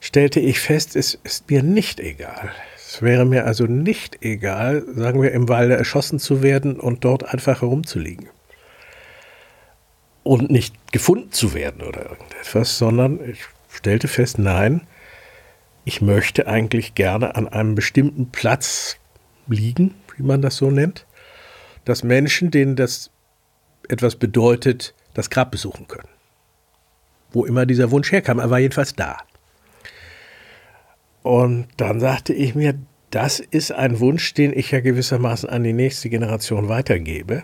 stellte 0.00 0.40
ich 0.40 0.60
fest, 0.60 0.96
es 0.96 1.18
ist 1.22 1.50
mir 1.50 1.62
nicht 1.62 2.00
egal. 2.00 2.50
Es 2.92 3.00
wäre 3.00 3.24
mir 3.24 3.46
also 3.46 3.64
nicht 3.64 4.18
egal, 4.20 4.84
sagen 4.94 5.22
wir, 5.22 5.32
im 5.32 5.48
Walde 5.48 5.78
erschossen 5.78 6.18
zu 6.18 6.42
werden 6.42 6.78
und 6.78 7.04
dort 7.04 7.24
einfach 7.24 7.62
herumzuliegen. 7.62 8.28
Und 10.22 10.50
nicht 10.50 10.92
gefunden 10.92 11.32
zu 11.32 11.54
werden 11.54 11.80
oder 11.80 12.10
irgendetwas, 12.10 12.76
sondern 12.76 13.18
ich 13.26 13.46
stellte 13.70 14.08
fest, 14.08 14.38
nein, 14.38 14.82
ich 15.86 16.02
möchte 16.02 16.46
eigentlich 16.46 16.94
gerne 16.94 17.34
an 17.34 17.48
einem 17.48 17.74
bestimmten 17.74 18.30
Platz 18.30 18.98
liegen, 19.46 19.94
wie 20.18 20.22
man 20.22 20.42
das 20.42 20.58
so 20.58 20.70
nennt, 20.70 21.06
dass 21.86 22.04
Menschen, 22.04 22.50
denen 22.50 22.76
das 22.76 23.10
etwas 23.88 24.16
bedeutet, 24.16 24.94
das 25.14 25.30
Grab 25.30 25.50
besuchen 25.50 25.88
können 25.88 26.08
wo 27.32 27.44
immer 27.44 27.66
dieser 27.66 27.90
Wunsch 27.90 28.12
herkam. 28.12 28.38
Er 28.38 28.50
war 28.50 28.58
jedenfalls 28.58 28.94
da. 28.94 29.18
Und 31.22 31.68
dann 31.76 32.00
sagte 32.00 32.32
ich 32.32 32.54
mir, 32.54 32.74
das 33.10 33.40
ist 33.40 33.72
ein 33.72 34.00
Wunsch, 34.00 34.34
den 34.34 34.56
ich 34.56 34.70
ja 34.70 34.80
gewissermaßen 34.80 35.48
an 35.48 35.62
die 35.62 35.72
nächste 35.72 36.08
Generation 36.08 36.68
weitergebe. 36.68 37.42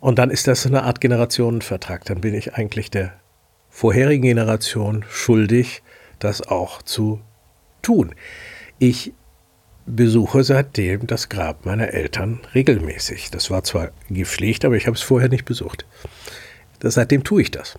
Und 0.00 0.18
dann 0.18 0.30
ist 0.30 0.48
das 0.48 0.62
so 0.62 0.68
eine 0.68 0.82
Art 0.82 1.00
Generationenvertrag. 1.00 2.04
Dann 2.06 2.20
bin 2.20 2.34
ich 2.34 2.54
eigentlich 2.54 2.90
der 2.90 3.12
vorherigen 3.68 4.22
Generation 4.22 5.04
schuldig, 5.08 5.82
das 6.18 6.42
auch 6.42 6.82
zu 6.82 7.20
tun. 7.82 8.14
Ich 8.78 9.12
besuche 9.86 10.44
seitdem 10.44 11.06
das 11.06 11.28
Grab 11.28 11.66
meiner 11.66 11.88
Eltern 11.88 12.40
regelmäßig. 12.54 13.30
Das 13.30 13.50
war 13.50 13.64
zwar 13.64 13.90
gepflegt, 14.08 14.64
aber 14.64 14.76
ich 14.76 14.86
habe 14.86 14.96
es 14.96 15.02
vorher 15.02 15.28
nicht 15.28 15.44
besucht. 15.44 15.86
Das, 16.80 16.94
seitdem 16.94 17.22
tue 17.24 17.42
ich 17.42 17.50
das. 17.50 17.78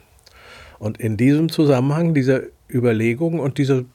Und 0.79 0.99
in 0.99 1.17
diesem 1.17 1.49
Zusammenhang 1.49 2.13
dieser 2.13 2.41
Überlegung 2.69 3.39
und 3.39 3.57
dieser 3.57 3.85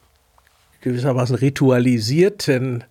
gewissermaßen 0.81 1.35
ritualisierten, 1.35 2.83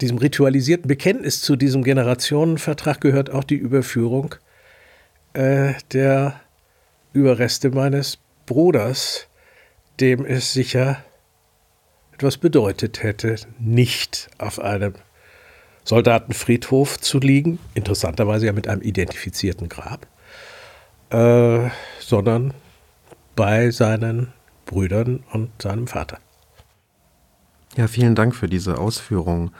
diesem 0.00 0.18
ritualisierten 0.18 0.88
Bekenntnis 0.88 1.40
zu 1.42 1.56
diesem 1.56 1.82
Generationenvertrag 1.82 3.00
gehört 3.00 3.30
auch 3.30 3.44
die 3.44 3.56
Überführung 3.56 4.34
äh, 5.32 5.74
der 5.92 6.40
Überreste 7.12 7.70
meines 7.70 8.18
Bruders, 8.46 9.28
dem 10.00 10.24
es 10.24 10.52
sicher 10.52 11.02
etwas 12.12 12.38
bedeutet 12.38 13.02
hätte, 13.02 13.36
nicht 13.58 14.28
auf 14.38 14.60
einem 14.60 14.94
Soldatenfriedhof 15.84 17.00
zu 17.00 17.18
liegen, 17.18 17.58
interessanterweise 17.74 18.46
ja 18.46 18.52
mit 18.52 18.68
einem 18.68 18.82
identifizierten 18.82 19.68
Grab, 19.68 20.06
äh, 21.10 21.68
sondern 21.98 22.54
bei 23.34 23.70
seinen 23.70 24.32
Brüdern 24.66 25.24
und 25.32 25.50
seinem 25.60 25.86
Vater. 25.86 26.18
Ja, 27.76 27.86
vielen 27.88 28.14
Dank 28.14 28.34
für 28.34 28.48
diese 28.48 28.78
Ausführung. 28.78 29.50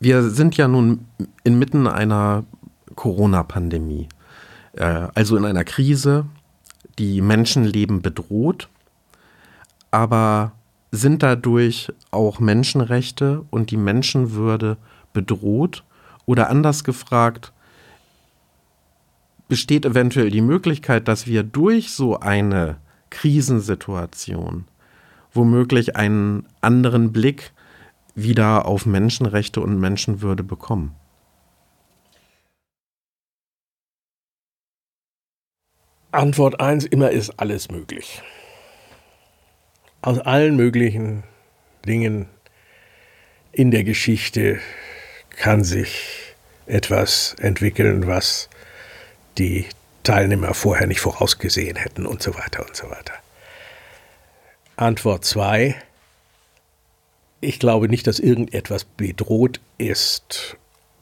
Wir 0.00 0.30
sind 0.30 0.56
ja 0.56 0.68
nun 0.68 1.06
inmitten 1.44 1.86
einer 1.86 2.44
Corona-Pandemie, 2.94 4.08
äh, 4.72 5.08
also 5.14 5.36
in 5.36 5.44
einer 5.44 5.64
Krise, 5.64 6.26
die 6.98 7.20
Menschenleben 7.20 8.00
bedroht, 8.02 8.68
aber 9.90 10.52
sind 10.90 11.22
dadurch 11.22 11.92
auch 12.10 12.40
Menschenrechte 12.40 13.44
und 13.50 13.70
die 13.70 13.76
Menschenwürde 13.76 14.76
bedroht? 15.12 15.84
Oder 16.24 16.50
anders 16.50 16.84
gefragt, 16.84 17.52
besteht 19.48 19.84
eventuell 19.84 20.30
die 20.30 20.40
Möglichkeit, 20.40 21.08
dass 21.08 21.26
wir 21.26 21.42
durch 21.42 21.92
so 21.92 22.20
eine 22.20 22.76
Krisensituation 23.10 24.64
womöglich 25.32 25.96
einen 25.96 26.46
anderen 26.60 27.12
Blick 27.12 27.52
wieder 28.14 28.66
auf 28.66 28.86
Menschenrechte 28.86 29.60
und 29.60 29.78
Menschenwürde 29.78 30.42
bekommen. 30.42 30.94
Antwort 36.10 36.60
1, 36.60 36.84
immer 36.84 37.10
ist 37.10 37.38
alles 37.40 37.70
möglich. 37.70 38.20
Aus 40.02 40.18
allen 40.18 40.56
möglichen 40.56 41.22
Dingen 41.86 42.28
in 43.50 43.70
der 43.70 43.84
Geschichte 43.84 44.60
kann 45.30 45.64
sich 45.64 46.34
etwas 46.66 47.34
entwickeln, 47.38 48.06
was 48.06 48.50
die 49.38 49.66
Teilnehmer 50.02 50.52
vorher 50.52 50.86
nicht 50.86 51.00
vorausgesehen 51.00 51.76
hätten 51.76 52.04
und 52.04 52.22
so 52.22 52.34
weiter 52.34 52.66
und 52.66 52.76
so 52.76 52.90
weiter. 52.90 53.21
Antwort 54.76 55.24
2. 55.24 55.74
ich 57.40 57.58
glaube 57.58 57.88
nicht, 57.88 58.06
dass 58.06 58.18
irgendetwas 58.18 58.84
bedroht 58.84 59.60
ist. 59.78 60.56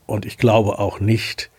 Und 0.06 0.26
ich 0.26 0.38
glaube 0.38 0.78
auch 0.78 1.00
nicht, 1.00 1.50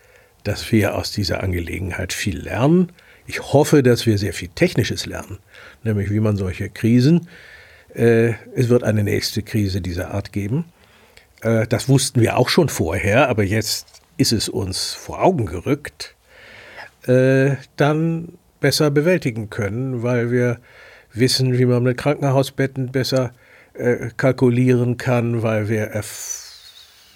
dass 0.43 0.71
wir 0.71 0.95
aus 0.95 1.11
dieser 1.11 1.43
Angelegenheit 1.43 2.13
viel 2.13 2.37
lernen. 2.37 2.91
Ich 3.27 3.53
hoffe, 3.53 3.83
dass 3.83 4.05
wir 4.05 4.17
sehr 4.17 4.33
viel 4.33 4.49
Technisches 4.49 5.05
lernen, 5.05 5.37
nämlich 5.83 6.09
wie 6.09 6.19
man 6.19 6.35
solche 6.35 6.69
Krisen, 6.69 7.27
äh, 7.93 8.33
es 8.55 8.69
wird 8.69 8.83
eine 8.83 9.03
nächste 9.03 9.43
Krise 9.43 9.81
dieser 9.81 10.11
Art 10.13 10.31
geben. 10.31 10.65
Äh, 11.41 11.67
das 11.67 11.89
wussten 11.89 12.21
wir 12.21 12.37
auch 12.37 12.49
schon 12.49 12.69
vorher, 12.69 13.29
aber 13.29 13.43
jetzt 13.43 14.01
ist 14.17 14.31
es 14.31 14.49
uns 14.49 14.93
vor 14.93 15.23
Augen 15.23 15.45
gerückt, 15.45 16.15
äh, 17.03 17.55
dann 17.75 18.33
besser 18.59 18.91
bewältigen 18.91 19.49
können, 19.49 20.03
weil 20.03 20.31
wir 20.31 20.59
wissen, 21.13 21.57
wie 21.57 21.65
man 21.65 21.83
mit 21.83 21.97
Krankenhausbetten 21.97 22.91
besser 22.91 23.31
äh, 23.73 24.09
kalkulieren 24.17 24.97
kann, 24.97 25.43
weil 25.43 25.69
wir, 25.69 25.91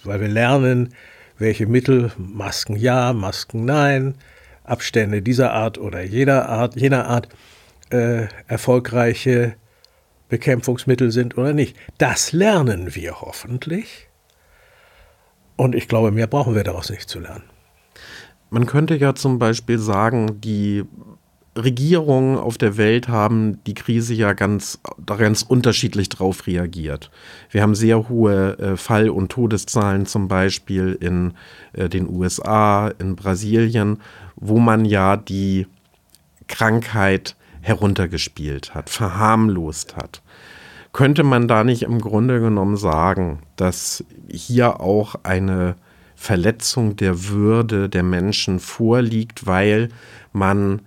weil 0.03 0.21
wir 0.21 0.27
lernen, 0.27 0.93
welche 1.37 1.67
Mittel, 1.67 2.11
Masken 2.17 2.75
ja, 2.75 3.13
Masken 3.13 3.65
nein, 3.65 4.15
Abstände 4.63 5.21
dieser 5.21 5.53
Art 5.53 5.77
oder 5.77 6.01
jeder 6.01 6.49
Art, 6.49 6.75
jener 6.75 7.07
Art 7.07 7.29
äh, 7.91 8.27
erfolgreiche 8.47 9.55
Bekämpfungsmittel 10.29 11.11
sind 11.11 11.37
oder 11.37 11.53
nicht. 11.53 11.77
Das 11.97 12.31
lernen 12.31 12.95
wir 12.95 13.21
hoffentlich. 13.21 14.07
Und 15.55 15.75
ich 15.75 15.87
glaube, 15.87 16.11
mehr 16.11 16.27
brauchen 16.27 16.55
wir 16.55 16.63
daraus 16.63 16.89
nicht 16.89 17.09
zu 17.09 17.19
lernen. 17.19 17.43
Man 18.49 18.65
könnte 18.65 18.95
ja 18.95 19.15
zum 19.15 19.39
Beispiel 19.39 19.77
sagen, 19.77 20.41
die 20.41 20.83
Regierungen 21.57 22.37
auf 22.37 22.57
der 22.57 22.75
Welt 22.75 23.07
haben 23.07 23.63
die 23.65 23.73
Krise 23.73 24.13
ja 24.13 24.33
ganz, 24.33 24.79
ganz 25.05 25.41
unterschiedlich 25.41 26.09
drauf 26.09 26.47
reagiert. 26.47 27.09
Wir 27.49 27.61
haben 27.61 27.75
sehr 27.75 28.09
hohe 28.09 28.57
äh, 28.59 28.77
Fall- 28.77 29.09
und 29.09 29.31
Todeszahlen 29.31 30.05
zum 30.05 30.27
Beispiel 30.27 30.97
in 30.99 31.33
äh, 31.73 31.87
den 31.87 32.09
USA, 32.09 32.89
in 32.99 33.15
Brasilien, 33.15 34.01
wo 34.35 34.59
man 34.59 34.83
ja 34.83 35.15
die 35.15 35.67
Krankheit 36.47 37.37
heruntergespielt 37.61 38.75
hat, 38.75 38.89
verharmlost 38.89 39.95
hat. 39.95 40.21
Könnte 40.91 41.23
man 41.23 41.47
da 41.47 41.63
nicht 41.63 41.83
im 41.83 41.99
Grunde 41.99 42.39
genommen 42.39 42.77
sagen, 42.77 43.39
dass 43.55 44.03
hier 44.29 44.81
auch 44.81 45.15
eine 45.23 45.75
Verletzung 46.15 46.95
der 46.95 47.27
Würde 47.29 47.89
der 47.89 48.03
Menschen 48.03 48.59
vorliegt, 48.59 49.45
weil 49.45 49.89
man 50.31 50.81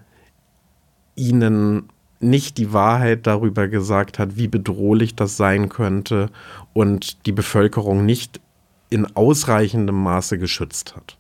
ihnen 1.19 1.89
nicht 2.21 2.59
die 2.59 2.73
Wahrheit 2.73 3.27
darüber 3.27 3.69
gesagt 3.69 4.19
hat, 4.19 4.37
wie 4.37 4.49
bedrohlich 4.49 5.15
das 5.15 5.37
sein 5.37 5.69
könnte 5.69 6.31
und 6.73 7.27
die 7.27 7.33
Bevölkerung 7.33 8.05
nicht 8.05 8.41
in 8.91 9.05
ausreichendem 9.17 9.97
Maße 9.97 10.39
geschützt 10.39 10.97
hat. 10.97 11.17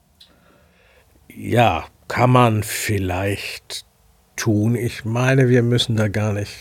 Ja, 1.28 1.84
kann 2.08 2.30
man 2.30 2.62
vielleicht 2.62 3.84
tun. 4.36 4.74
Ich 4.74 5.04
meine, 5.04 5.48
wir 5.48 5.62
müssen 5.62 5.96
da 5.96 6.08
gar 6.08 6.32
nicht 6.32 6.56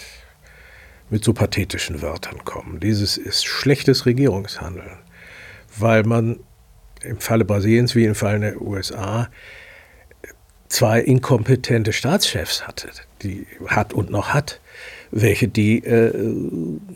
mit 1.10 1.23
so 1.23 1.34
pathetischen 1.34 2.02
Wörtern 2.02 2.43
kommen. 2.43 2.80
Dieses 2.80 3.17
ist 3.17 3.45
schlechtes 3.45 4.06
Regierungshandeln, 4.06 5.00
weil 5.78 6.04
man 6.04 6.39
im 7.02 7.19
Falle 7.19 7.45
Brasiliens 7.45 7.95
wie 7.95 8.06
im 8.06 8.15
Falle 8.15 8.39
der 8.39 8.62
USA 8.62 9.30
zwei 10.67 11.00
inkompetente 11.00 11.93
Staatschefs 11.93 12.67
hatte, 12.67 12.89
die 13.23 13.47
hat 13.67 13.93
und 13.93 14.10
noch 14.10 14.34
hat, 14.34 14.60
welche 15.12 15.47
die 15.47 15.84
äh, 15.84 16.13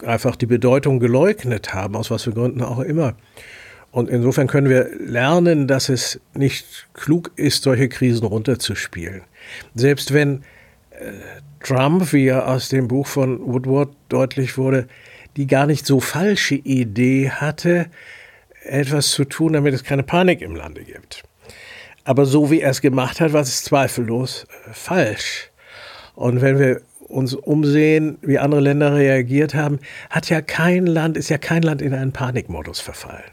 einfach 0.06 0.36
die 0.36 0.46
Bedeutung 0.46 1.00
geleugnet 1.00 1.74
haben, 1.74 1.96
aus 1.96 2.12
was 2.12 2.24
für 2.24 2.32
Gründen 2.32 2.62
auch 2.62 2.80
immer. 2.80 3.16
Und 3.92 4.10
insofern 4.10 4.48
können 4.48 4.70
wir 4.70 4.90
lernen, 5.00 5.68
dass 5.68 5.90
es 5.90 6.20
nicht 6.34 6.88
klug 6.94 7.32
ist, 7.36 7.64
solche 7.64 7.90
Krisen 7.90 8.26
runterzuspielen. 8.26 9.22
Selbst 9.76 10.14
wenn 10.14 10.44
äh, 10.92 11.12
Trump, 11.62 12.14
wie 12.14 12.28
er 12.28 12.48
aus 12.48 12.70
dem 12.70 12.88
Buch 12.88 13.08
von 13.08 13.40
Woodward 13.42 13.90
deutlich 14.10 14.58
wurde, 14.58 14.88
die 15.36 15.48
gar 15.48 15.68
nicht 15.68 15.86
so 15.86 16.00
falsche 16.00 16.56
Idee 16.56 17.30
hatte, 17.30 17.88
etwas 18.64 19.10
zu 19.12 19.26
tun, 19.26 19.54
damit 19.54 19.74
es 19.74 19.84
keine 19.84 20.04
Panik 20.04 20.42
im 20.42 20.56
Lande 20.56 20.84
gibt. 20.84 21.24
Aber 22.04 22.26
so 22.26 22.50
wie 22.50 22.62
er 22.62 22.72
es 22.72 22.82
gemacht 22.82 23.20
hat, 23.20 23.34
war 23.34 23.42
es 23.42 23.64
zweifellos 23.64 24.46
äh, 24.46 24.74
falsch. 24.74 25.51
Und 26.22 26.42
wenn 26.42 26.60
wir 26.60 26.82
uns 27.08 27.34
umsehen, 27.34 28.18
wie 28.22 28.38
andere 28.38 28.62
Länder 28.62 28.94
reagiert 28.94 29.56
haben, 29.56 29.80
hat 30.10 30.30
ja 30.30 30.42
kein 30.42 30.86
Land, 30.86 31.18
ist 31.18 31.30
ja 31.30 31.40
kein 31.40 31.64
Land 31.64 31.82
in 31.82 31.96
einen 31.96 32.12
Panikmodus 32.12 32.80
verfallen. 32.80 33.32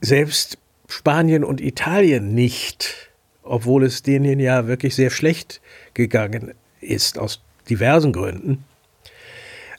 Selbst 0.00 0.56
Spanien 0.88 1.44
und 1.44 1.60
Italien 1.60 2.34
nicht, 2.34 3.10
obwohl 3.42 3.84
es 3.84 4.02
denen 4.02 4.40
ja 4.40 4.66
wirklich 4.66 4.94
sehr 4.94 5.10
schlecht 5.10 5.60
gegangen 5.92 6.54
ist, 6.80 7.18
aus 7.18 7.42
diversen 7.68 8.12
Gründen. 8.12 8.64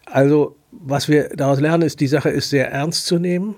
Also, 0.06 0.56
was 0.72 1.10
wir 1.10 1.30
daraus 1.30 1.60
lernen, 1.60 1.84
ist, 1.84 2.00
die 2.00 2.08
Sache 2.08 2.30
ist 2.30 2.52
sehr 2.52 2.72
ernst 2.72 3.08
zu 3.08 3.18
nehmen. 3.18 3.56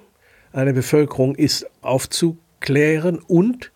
Eine 0.54 0.74
Bevölkerung 0.74 1.36
ist 1.36 1.67
aufzugeben 1.82 2.39
klären 2.63 3.19
und 3.19 3.72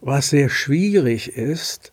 was 0.00 0.30
sehr 0.30 0.48
schwierig 0.48 1.36
ist, 1.36 1.92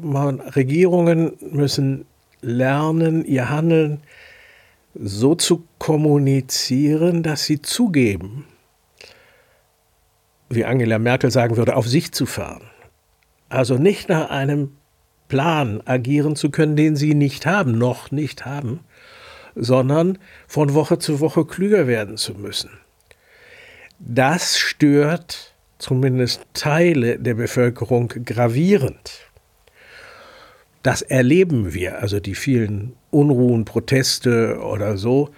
man, 0.00 0.40
Regierungen 0.40 1.32
müssen 1.40 2.06
lernen, 2.40 3.24
ihr 3.24 3.50
Handeln 3.50 4.00
so 4.94 5.34
zu 5.34 5.64
kommunizieren, 5.78 7.22
dass 7.22 7.44
sie 7.44 7.60
zugeben, 7.60 8.46
wie 10.48 10.64
Angela 10.64 10.98
Merkel 10.98 11.30
sagen 11.30 11.56
würde, 11.56 11.76
auf 11.76 11.88
sich 11.88 12.12
zu 12.12 12.26
fahren. 12.26 12.62
Also 13.48 13.76
nicht 13.76 14.08
nach 14.08 14.30
einem 14.30 14.76
Plan 15.28 15.82
agieren 15.84 16.36
zu 16.36 16.50
können, 16.50 16.76
den 16.76 16.96
sie 16.96 17.14
nicht 17.14 17.46
haben, 17.46 17.78
noch 17.78 18.10
nicht 18.10 18.46
haben, 18.46 18.80
sondern 19.54 20.18
von 20.46 20.74
Woche 20.74 20.98
zu 20.98 21.20
Woche 21.20 21.44
klüger 21.44 21.86
werden 21.86 22.16
zu 22.16 22.34
müssen. 22.34 22.70
Das 23.98 24.58
stört 24.58 25.54
zumindest 25.78 26.42
Teile 26.54 27.18
der 27.18 27.34
Bevölkerung 27.34 28.08
gravierend. 28.08 29.25
Das 30.86 31.02
erleben 31.02 31.74
wir, 31.74 32.00
also 32.00 32.20
die 32.20 32.36
vielen 32.36 32.92
Unruhen, 33.10 33.64
Proteste 33.64 34.60
oder 34.60 34.96
so, 34.96 35.30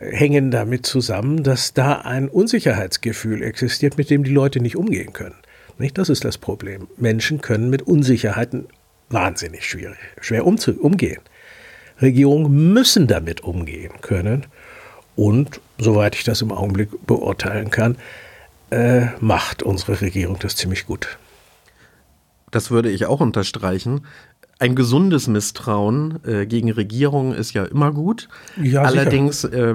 hängen 0.00 0.50
damit 0.50 0.86
zusammen, 0.86 1.42
dass 1.42 1.74
da 1.74 1.96
ein 1.96 2.30
Unsicherheitsgefühl 2.30 3.42
existiert, 3.42 3.98
mit 3.98 4.08
dem 4.08 4.24
die 4.24 4.30
Leute 4.30 4.58
nicht 4.58 4.74
umgehen 4.74 5.12
können. 5.12 5.34
Nicht? 5.76 5.98
Das 5.98 6.08
ist 6.08 6.24
das 6.24 6.38
Problem. 6.38 6.88
Menschen 6.96 7.42
können 7.42 7.68
mit 7.68 7.82
Unsicherheiten 7.82 8.68
wahnsinnig 9.10 9.68
schwierig, 9.68 9.98
schwer 10.22 10.46
umgehen. 10.46 11.20
Regierungen 12.00 12.72
müssen 12.72 13.06
damit 13.06 13.42
umgehen 13.42 13.92
können. 14.00 14.46
Und, 15.14 15.60
soweit 15.76 16.14
ich 16.14 16.24
das 16.24 16.40
im 16.40 16.52
Augenblick 16.52 16.88
beurteilen 17.06 17.70
kann, 17.70 17.98
äh, 18.70 19.08
macht 19.20 19.62
unsere 19.62 20.00
Regierung 20.00 20.38
das 20.38 20.56
ziemlich 20.56 20.86
gut. 20.86 21.18
Das 22.50 22.70
würde 22.70 22.90
ich 22.90 23.04
auch 23.04 23.20
unterstreichen. 23.20 24.06
Ein 24.58 24.74
gesundes 24.74 25.28
Misstrauen 25.28 26.18
äh, 26.24 26.46
gegen 26.46 26.70
Regierungen 26.72 27.32
ist 27.32 27.52
ja 27.52 27.64
immer 27.64 27.92
gut. 27.92 28.28
Ja, 28.62 28.82
Allerdings 28.82 29.44
äh, 29.44 29.74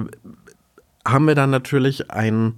haben 1.04 1.26
wir 1.26 1.34
dann 1.34 1.50
natürlich 1.50 2.10
ein, 2.10 2.54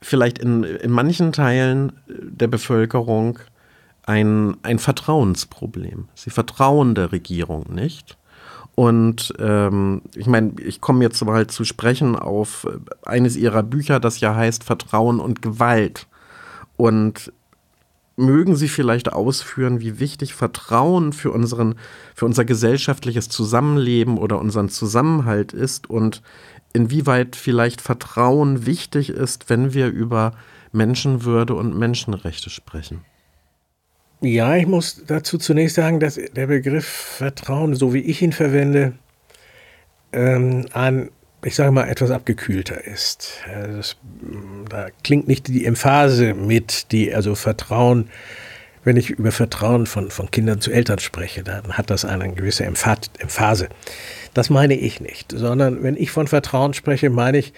vielleicht 0.00 0.38
in, 0.38 0.64
in 0.64 0.90
manchen 0.90 1.32
Teilen 1.32 1.92
der 2.06 2.46
Bevölkerung 2.46 3.38
ein, 4.06 4.56
ein 4.62 4.78
Vertrauensproblem. 4.78 6.08
Sie 6.14 6.30
vertrauen 6.30 6.94
der 6.94 7.12
Regierung 7.12 7.66
nicht. 7.72 8.16
Und 8.74 9.34
ähm, 9.38 10.02
ich 10.14 10.26
meine, 10.26 10.52
ich 10.60 10.80
komme 10.80 11.04
jetzt 11.04 11.22
mal 11.24 11.46
zu 11.48 11.64
sprechen 11.64 12.16
auf 12.16 12.66
eines 13.04 13.36
ihrer 13.36 13.62
Bücher, 13.62 14.00
das 14.00 14.20
ja 14.20 14.34
heißt 14.34 14.64
Vertrauen 14.64 15.20
und 15.20 15.42
Gewalt. 15.42 16.06
Und 16.76 17.32
mögen 18.20 18.56
Sie 18.56 18.68
vielleicht 18.68 19.12
ausführen, 19.12 19.80
wie 19.80 19.98
wichtig 19.98 20.34
Vertrauen 20.34 21.12
für, 21.12 21.30
unseren, 21.30 21.74
für 22.14 22.26
unser 22.26 22.44
gesellschaftliches 22.44 23.28
Zusammenleben 23.28 24.18
oder 24.18 24.38
unseren 24.38 24.68
Zusammenhalt 24.68 25.52
ist 25.52 25.88
und 25.88 26.22
inwieweit 26.72 27.36
vielleicht 27.36 27.80
Vertrauen 27.80 28.66
wichtig 28.66 29.10
ist, 29.10 29.50
wenn 29.50 29.74
wir 29.74 29.88
über 29.88 30.32
Menschenwürde 30.72 31.54
und 31.54 31.76
Menschenrechte 31.76 32.50
sprechen? 32.50 33.04
Ja, 34.20 34.54
ich 34.56 34.66
muss 34.66 35.02
dazu 35.06 35.38
zunächst 35.38 35.76
sagen, 35.76 35.98
dass 35.98 36.14
der 36.16 36.46
Begriff 36.46 36.86
Vertrauen, 36.86 37.74
so 37.74 37.94
wie 37.94 38.00
ich 38.00 38.20
ihn 38.20 38.32
verwende, 38.32 38.92
ähm, 40.12 40.66
ein, 40.72 41.10
ich 41.44 41.54
sage 41.54 41.70
mal, 41.70 41.88
etwas 41.88 42.10
abgekühlter 42.10 42.84
ist. 42.84 43.40
Das, 43.46 43.96
da 44.68 44.88
klingt 45.02 45.28
nicht 45.28 45.48
die 45.48 45.64
Emphase 45.64 46.34
mit, 46.34 46.92
die 46.92 47.14
also 47.14 47.34
Vertrauen 47.34 48.10
wenn 48.84 48.96
ich 48.96 49.10
über 49.10 49.32
Vertrauen 49.32 49.86
von, 49.86 50.10
von 50.10 50.30
Kindern 50.30 50.60
zu 50.60 50.70
Eltern 50.70 50.98
spreche, 50.98 51.42
dann 51.42 51.72
hat 51.72 51.90
das 51.90 52.04
eine 52.04 52.32
gewisse 52.32 52.64
Emphase. 52.64 53.68
Das 54.34 54.50
meine 54.50 54.74
ich 54.74 55.00
nicht, 55.00 55.32
sondern 55.32 55.82
wenn 55.82 55.96
ich 55.96 56.10
von 56.10 56.26
Vertrauen 56.26 56.72
spreche, 56.72 57.10
meine 57.10 57.38
ich, 57.38 57.52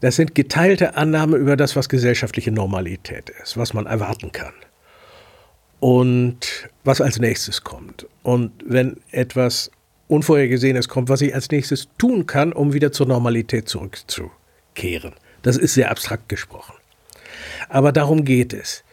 das 0.00 0.16
sind 0.16 0.34
geteilte 0.34 0.96
Annahmen 0.96 1.40
über 1.40 1.56
das, 1.56 1.76
was 1.76 1.88
gesellschaftliche 1.88 2.50
Normalität 2.50 3.30
ist, 3.42 3.56
was 3.56 3.72
man 3.72 3.86
erwarten 3.86 4.32
kann 4.32 4.52
und 5.80 6.68
was 6.82 7.00
als 7.00 7.18
nächstes 7.18 7.62
kommt. 7.62 8.06
Und 8.22 8.52
wenn 8.66 8.96
etwas 9.12 9.70
Unvorhergesehenes 10.08 10.88
kommt, 10.88 11.08
was 11.08 11.20
ich 11.20 11.34
als 11.34 11.50
nächstes 11.50 11.88
tun 11.98 12.26
kann, 12.26 12.52
um 12.52 12.72
wieder 12.72 12.92
zur 12.92 13.06
Normalität 13.06 13.68
zurückzukehren. 13.68 15.14
Das 15.42 15.56
ist 15.56 15.74
sehr 15.74 15.90
abstrakt 15.90 16.28
gesprochen. 16.28 16.74
Aber 17.68 17.92
darum 17.92 18.24
geht 18.24 18.52
es. 18.52 18.84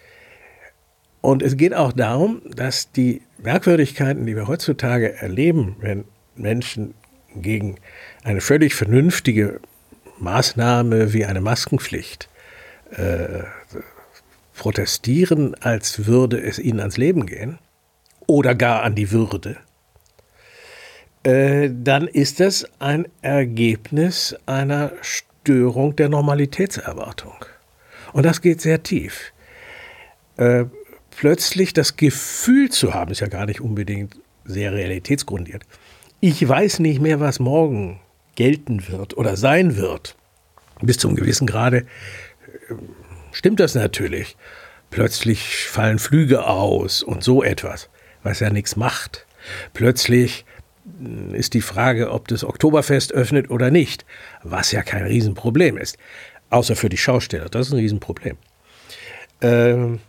Und 1.21 1.43
es 1.43 1.56
geht 1.56 1.74
auch 1.74 1.93
darum, 1.93 2.41
dass 2.45 2.91
die 2.91 3.21
Merkwürdigkeiten, 3.38 4.26
die 4.26 4.36
wir 4.36 4.47
heutzutage 4.47 5.13
erleben, 5.13 5.76
wenn 5.80 6.06
Menschen 6.36 6.95
gegen 7.36 7.76
eine 8.24 8.41
völlig 8.41 8.74
vernünftige 8.74 9.60
Maßnahme 10.19 11.13
wie 11.13 11.26
eine 11.26 11.41
Maskenpflicht 11.41 12.28
äh, 12.91 13.43
protestieren, 14.56 15.56
als 15.62 16.06
würde 16.06 16.41
es 16.41 16.60
ihnen 16.60 16.80
ans 16.80 16.97
Leben 16.97 17.26
gehen 17.26 17.60
oder 18.28 18.56
gar 18.56 18.84
an 18.84 18.95
die 18.95 19.12
Würde, 19.12 19.58
dann 21.23 22.07
ist 22.07 22.39
das 22.39 22.65
ein 22.79 23.07
Ergebnis 23.21 24.36
einer 24.47 24.91
Störung 25.01 25.95
der 25.95 26.10
Normalitätserwartung. 26.10 27.45
Und 28.13 28.25
das 28.25 28.41
geht 28.41 28.62
sehr 28.62 28.84
tief. 28.84 29.31
Äh, 30.38 30.65
plötzlich 31.12 31.73
das 31.73 31.97
Gefühl 31.97 32.69
zu 32.69 32.93
haben, 32.93 33.12
ist 33.12 33.21
ja 33.21 33.27
gar 33.27 33.45
nicht 33.45 33.62
unbedingt 33.62 34.15
sehr 34.45 34.73
realitätsgrundiert. 34.73 35.63
Ich 36.19 36.47
weiß 36.47 36.79
nicht 36.79 36.99
mehr, 37.01 37.19
was 37.19 37.39
morgen 37.39 37.99
gelten 38.36 38.88
wird 38.88 39.17
oder 39.17 39.38
sein 39.38 39.77
wird. 39.77 40.15
Bis 40.81 40.97
zum 40.97 41.15
gewissen 41.15 41.47
Grade 41.47 41.77
äh, 41.77 42.73
stimmt 43.31 43.60
das 43.60 43.75
natürlich. 43.75 44.36
Plötzlich 44.89 45.67
fallen 45.67 45.99
Flüge 45.99 46.45
aus 46.45 47.01
und 47.01 47.23
so 47.23 47.43
etwas, 47.43 47.89
was 48.23 48.39
ja 48.39 48.49
nichts 48.49 48.75
macht. 48.75 49.25
Plötzlich 49.73 50.45
ist 51.34 51.54
die 51.54 51.62
Frage, 51.62 52.12
ob 52.12 52.27
das 52.27 52.43
Oktoberfest 52.43 53.13
öffnet 53.13 53.49
oder 53.49 53.71
nicht, 53.71 54.06
was 54.43 54.71
ja 54.71 54.82
kein 54.82 55.04
Riesenproblem 55.04 55.77
ist. 55.77 55.97
Außer 56.49 56.75
für 56.75 56.89
die 56.89 56.97
Schausteller, 56.97 57.49
das 57.49 57.67
ist 57.67 57.73
ein 57.73 57.80
Riesenproblem. 57.80 58.38
Ähm, 59.41 59.99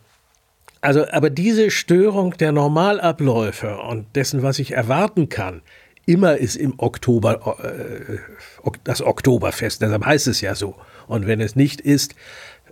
also, 0.80 1.06
aber 1.10 1.30
diese 1.30 1.70
Störung 1.70 2.36
der 2.36 2.52
Normalabläufe 2.52 3.78
und 3.78 4.06
dessen, 4.16 4.42
was 4.42 4.58
ich 4.58 4.72
erwarten 4.72 5.28
kann, 5.28 5.62
immer 6.06 6.36
ist 6.36 6.56
im 6.56 6.74
Oktober 6.78 7.56
äh, 7.62 8.18
das 8.82 9.00
Oktoberfest, 9.00 9.80
deshalb 9.80 10.04
heißt 10.04 10.26
es 10.26 10.40
ja 10.40 10.56
so. 10.56 10.74
Und 11.06 11.26
wenn 11.28 11.40
es 11.40 11.54
nicht 11.54 11.80
ist, 11.80 12.16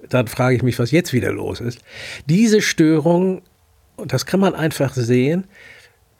dann 0.09 0.27
frage 0.27 0.57
ich 0.57 0.62
mich, 0.62 0.79
was 0.79 0.90
jetzt 0.90 1.12
wieder 1.12 1.31
los 1.31 1.61
ist. 1.61 1.81
Diese 2.27 2.62
Störung, 2.62 3.42
und 3.96 4.12
das 4.12 4.27
kann 4.27 4.40
man 4.40 4.55
einfach 4.55 4.94
sehen, 4.94 5.44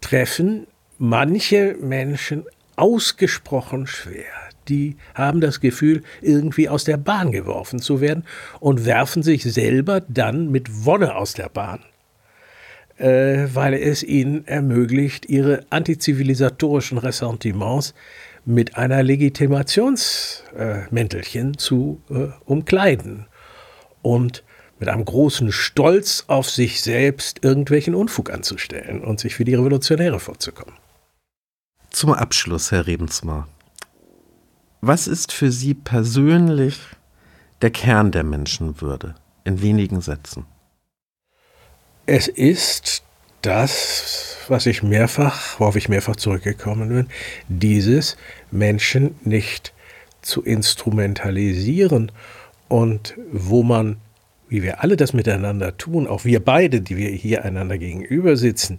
treffen 0.01 0.67
manche 1.01 1.77
Menschen 1.81 2.45
ausgesprochen 2.77 3.87
schwer. 3.87 4.35
Die 4.69 4.97
haben 5.15 5.41
das 5.41 5.61
Gefühl, 5.61 6.03
irgendwie 6.21 6.69
aus 6.69 6.85
der 6.85 6.99
Bahn 6.99 7.33
geworfen 7.33 7.79
zu 7.81 8.03
werden 8.03 8.25
und 8.61 8.85
werfen 8.85 9.23
sich 9.23 9.43
selber 9.43 10.03
dann 10.03 10.51
mit 10.51 10.85
Wonne 10.85 11.17
aus 11.17 11.33
der 11.33 11.49
Bahn, 11.49 11.81
äh, 12.99 13.47
weil 13.53 13.73
es 13.75 14.03
ihnen 14.03 14.47
ermöglicht, 14.47 15.25
ihre 15.27 15.65
antizivilisatorischen 15.71 16.99
Ressentiments 16.99 17.95
mit 18.45 18.77
einer 18.77 19.03
Legitimationsmäntelchen 19.03 21.55
äh, 21.55 21.57
zu 21.57 22.03
äh, 22.11 22.27
umkleiden 22.45 23.25
und 24.03 24.45
mit 24.79 24.91
einem 24.91 25.07
großen 25.07 25.51
Stolz 25.51 26.25
auf 26.27 26.51
sich 26.51 26.83
selbst 26.83 27.43
irgendwelchen 27.43 27.95
Unfug 27.95 28.31
anzustellen 28.31 29.03
und 29.03 29.19
sich 29.19 29.35
für 29.35 29.45
die 29.45 29.55
Revolutionäre 29.55 30.21
vorzukommen. 30.21 30.75
Zum 31.91 32.13
Abschluss, 32.15 32.71
Herr 32.71 32.87
Rebensmar. 32.87 33.49
Was 34.81 35.09
ist 35.09 35.33
für 35.33 35.51
Sie 35.51 35.75
persönlich 35.75 36.79
der 37.63 37.71
Kern 37.71 38.13
der 38.13 38.23
Menschenwürde? 38.23 39.17
In 39.45 39.61
wenigen 39.61 40.01
Sätzen. 40.01 40.47
Es 42.07 42.29
ist 42.29 43.03
das, 43.43 44.37
was 44.49 44.67
ich 44.67 44.83
mehrfach, 44.83 45.59
worauf 45.59 45.77
ich 45.77 45.89
mehrfach 45.89 46.17
zurückgekommen 46.17 46.89
bin, 46.91 47.07
dieses 47.49 48.17
Menschen 48.51 49.17
nicht 49.25 49.73
zu 50.23 50.43
instrumentalisieren 50.43 52.13
und 52.69 53.15
wo 53.33 53.63
man, 53.63 53.97
wie 54.49 54.63
wir 54.63 54.83
alle 54.83 54.97
das 54.97 55.13
miteinander 55.13 55.77
tun, 55.77 56.07
auch 56.07 56.25
wir 56.25 56.45
beide, 56.45 56.81
die 56.81 56.97
wir 56.97 57.11
hier 57.11 57.45
einander 57.45 57.79
gegenüber 57.79 58.37
sitzen, 58.37 58.79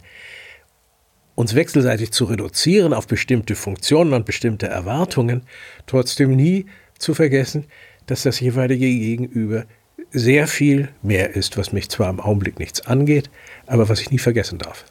uns 1.36 1.56
wechselseitig 1.56 2.12
zu 2.12 2.26
reduzieren 2.26 2.94
auf 2.94 3.08
bestimmte 3.08 3.56
Funktionen 3.56 4.13
und 4.13 4.26
bestimmte 4.26 4.67
Erwartungen, 4.67 5.44
trotzdem 5.88 6.36
nie 6.36 6.65
zu 6.98 7.13
vergessen, 7.13 7.65
dass 8.06 8.24
das 8.24 8.39
jeweilige 8.39 8.88
Gegenüber 8.88 9.65
sehr 10.12 10.48
viel 10.48 10.89
mehr 11.02 11.36
ist, 11.36 11.58
was 11.58 11.72
mich 11.72 11.89
zwar 11.89 12.10
im 12.10 12.20
Augenblick 12.20 12.60
nichts 12.60 12.82
angeht, 12.82 13.30
aber 13.65 13.88
was 13.89 14.02
ich 14.02 14.12
nie 14.12 14.20
vergessen 14.20 14.60
darf. 14.60 14.86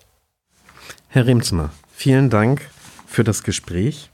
Herr 1.09 1.27
Remsmer, 1.27 1.73
vielen 1.93 2.31
Dank 2.31 2.63
für 3.07 3.25
das 3.25 3.43
Gespräch. 3.43 4.11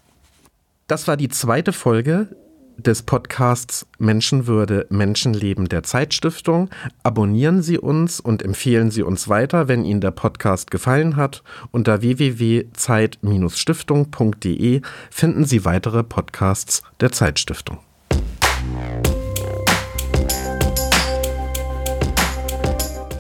Das 0.87 1.07
war 1.07 1.17
die 1.17 1.29
zweite 1.29 1.73
Folge 1.73 2.29
des 2.77 3.03
Podcasts 3.03 3.87
Menschenwürde, 3.99 4.87
Menschenleben 4.91 5.69
der 5.69 5.83
Zeitstiftung. 5.83 6.71
Abonnieren 7.03 7.63
Sie 7.63 7.79
uns 7.79 8.21
und 8.21 8.43
empfehlen 8.43 8.91
Sie 8.91 9.03
uns 9.03 9.29
weiter, 9.29 9.69
wenn 9.69 9.85
Ihnen 9.85 10.01
der 10.01 10.11
Podcast 10.11 10.71
gefallen 10.71 11.17
hat. 11.17 11.43
Unter 11.71 12.01
www.zeit-stiftung.de 12.03 14.81
finden 15.11 15.45
Sie 15.45 15.65
weitere 15.65 16.03
Podcasts 16.03 16.83
der 17.01 17.13
Zeitstiftung. 17.13 17.79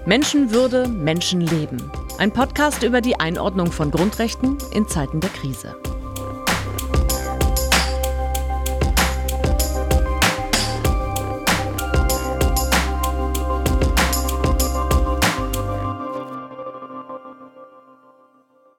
Menschenwürde, 0.06 0.88
Menschenleben. 0.88 1.82
Ein 2.18 2.32
Podcast 2.32 2.82
über 2.84 3.00
die 3.00 3.18
Einordnung 3.18 3.72
von 3.72 3.90
Grundrechten 3.90 4.58
in 4.72 4.86
Zeiten 4.86 5.20
der 5.20 5.30
Krise. 5.30 5.74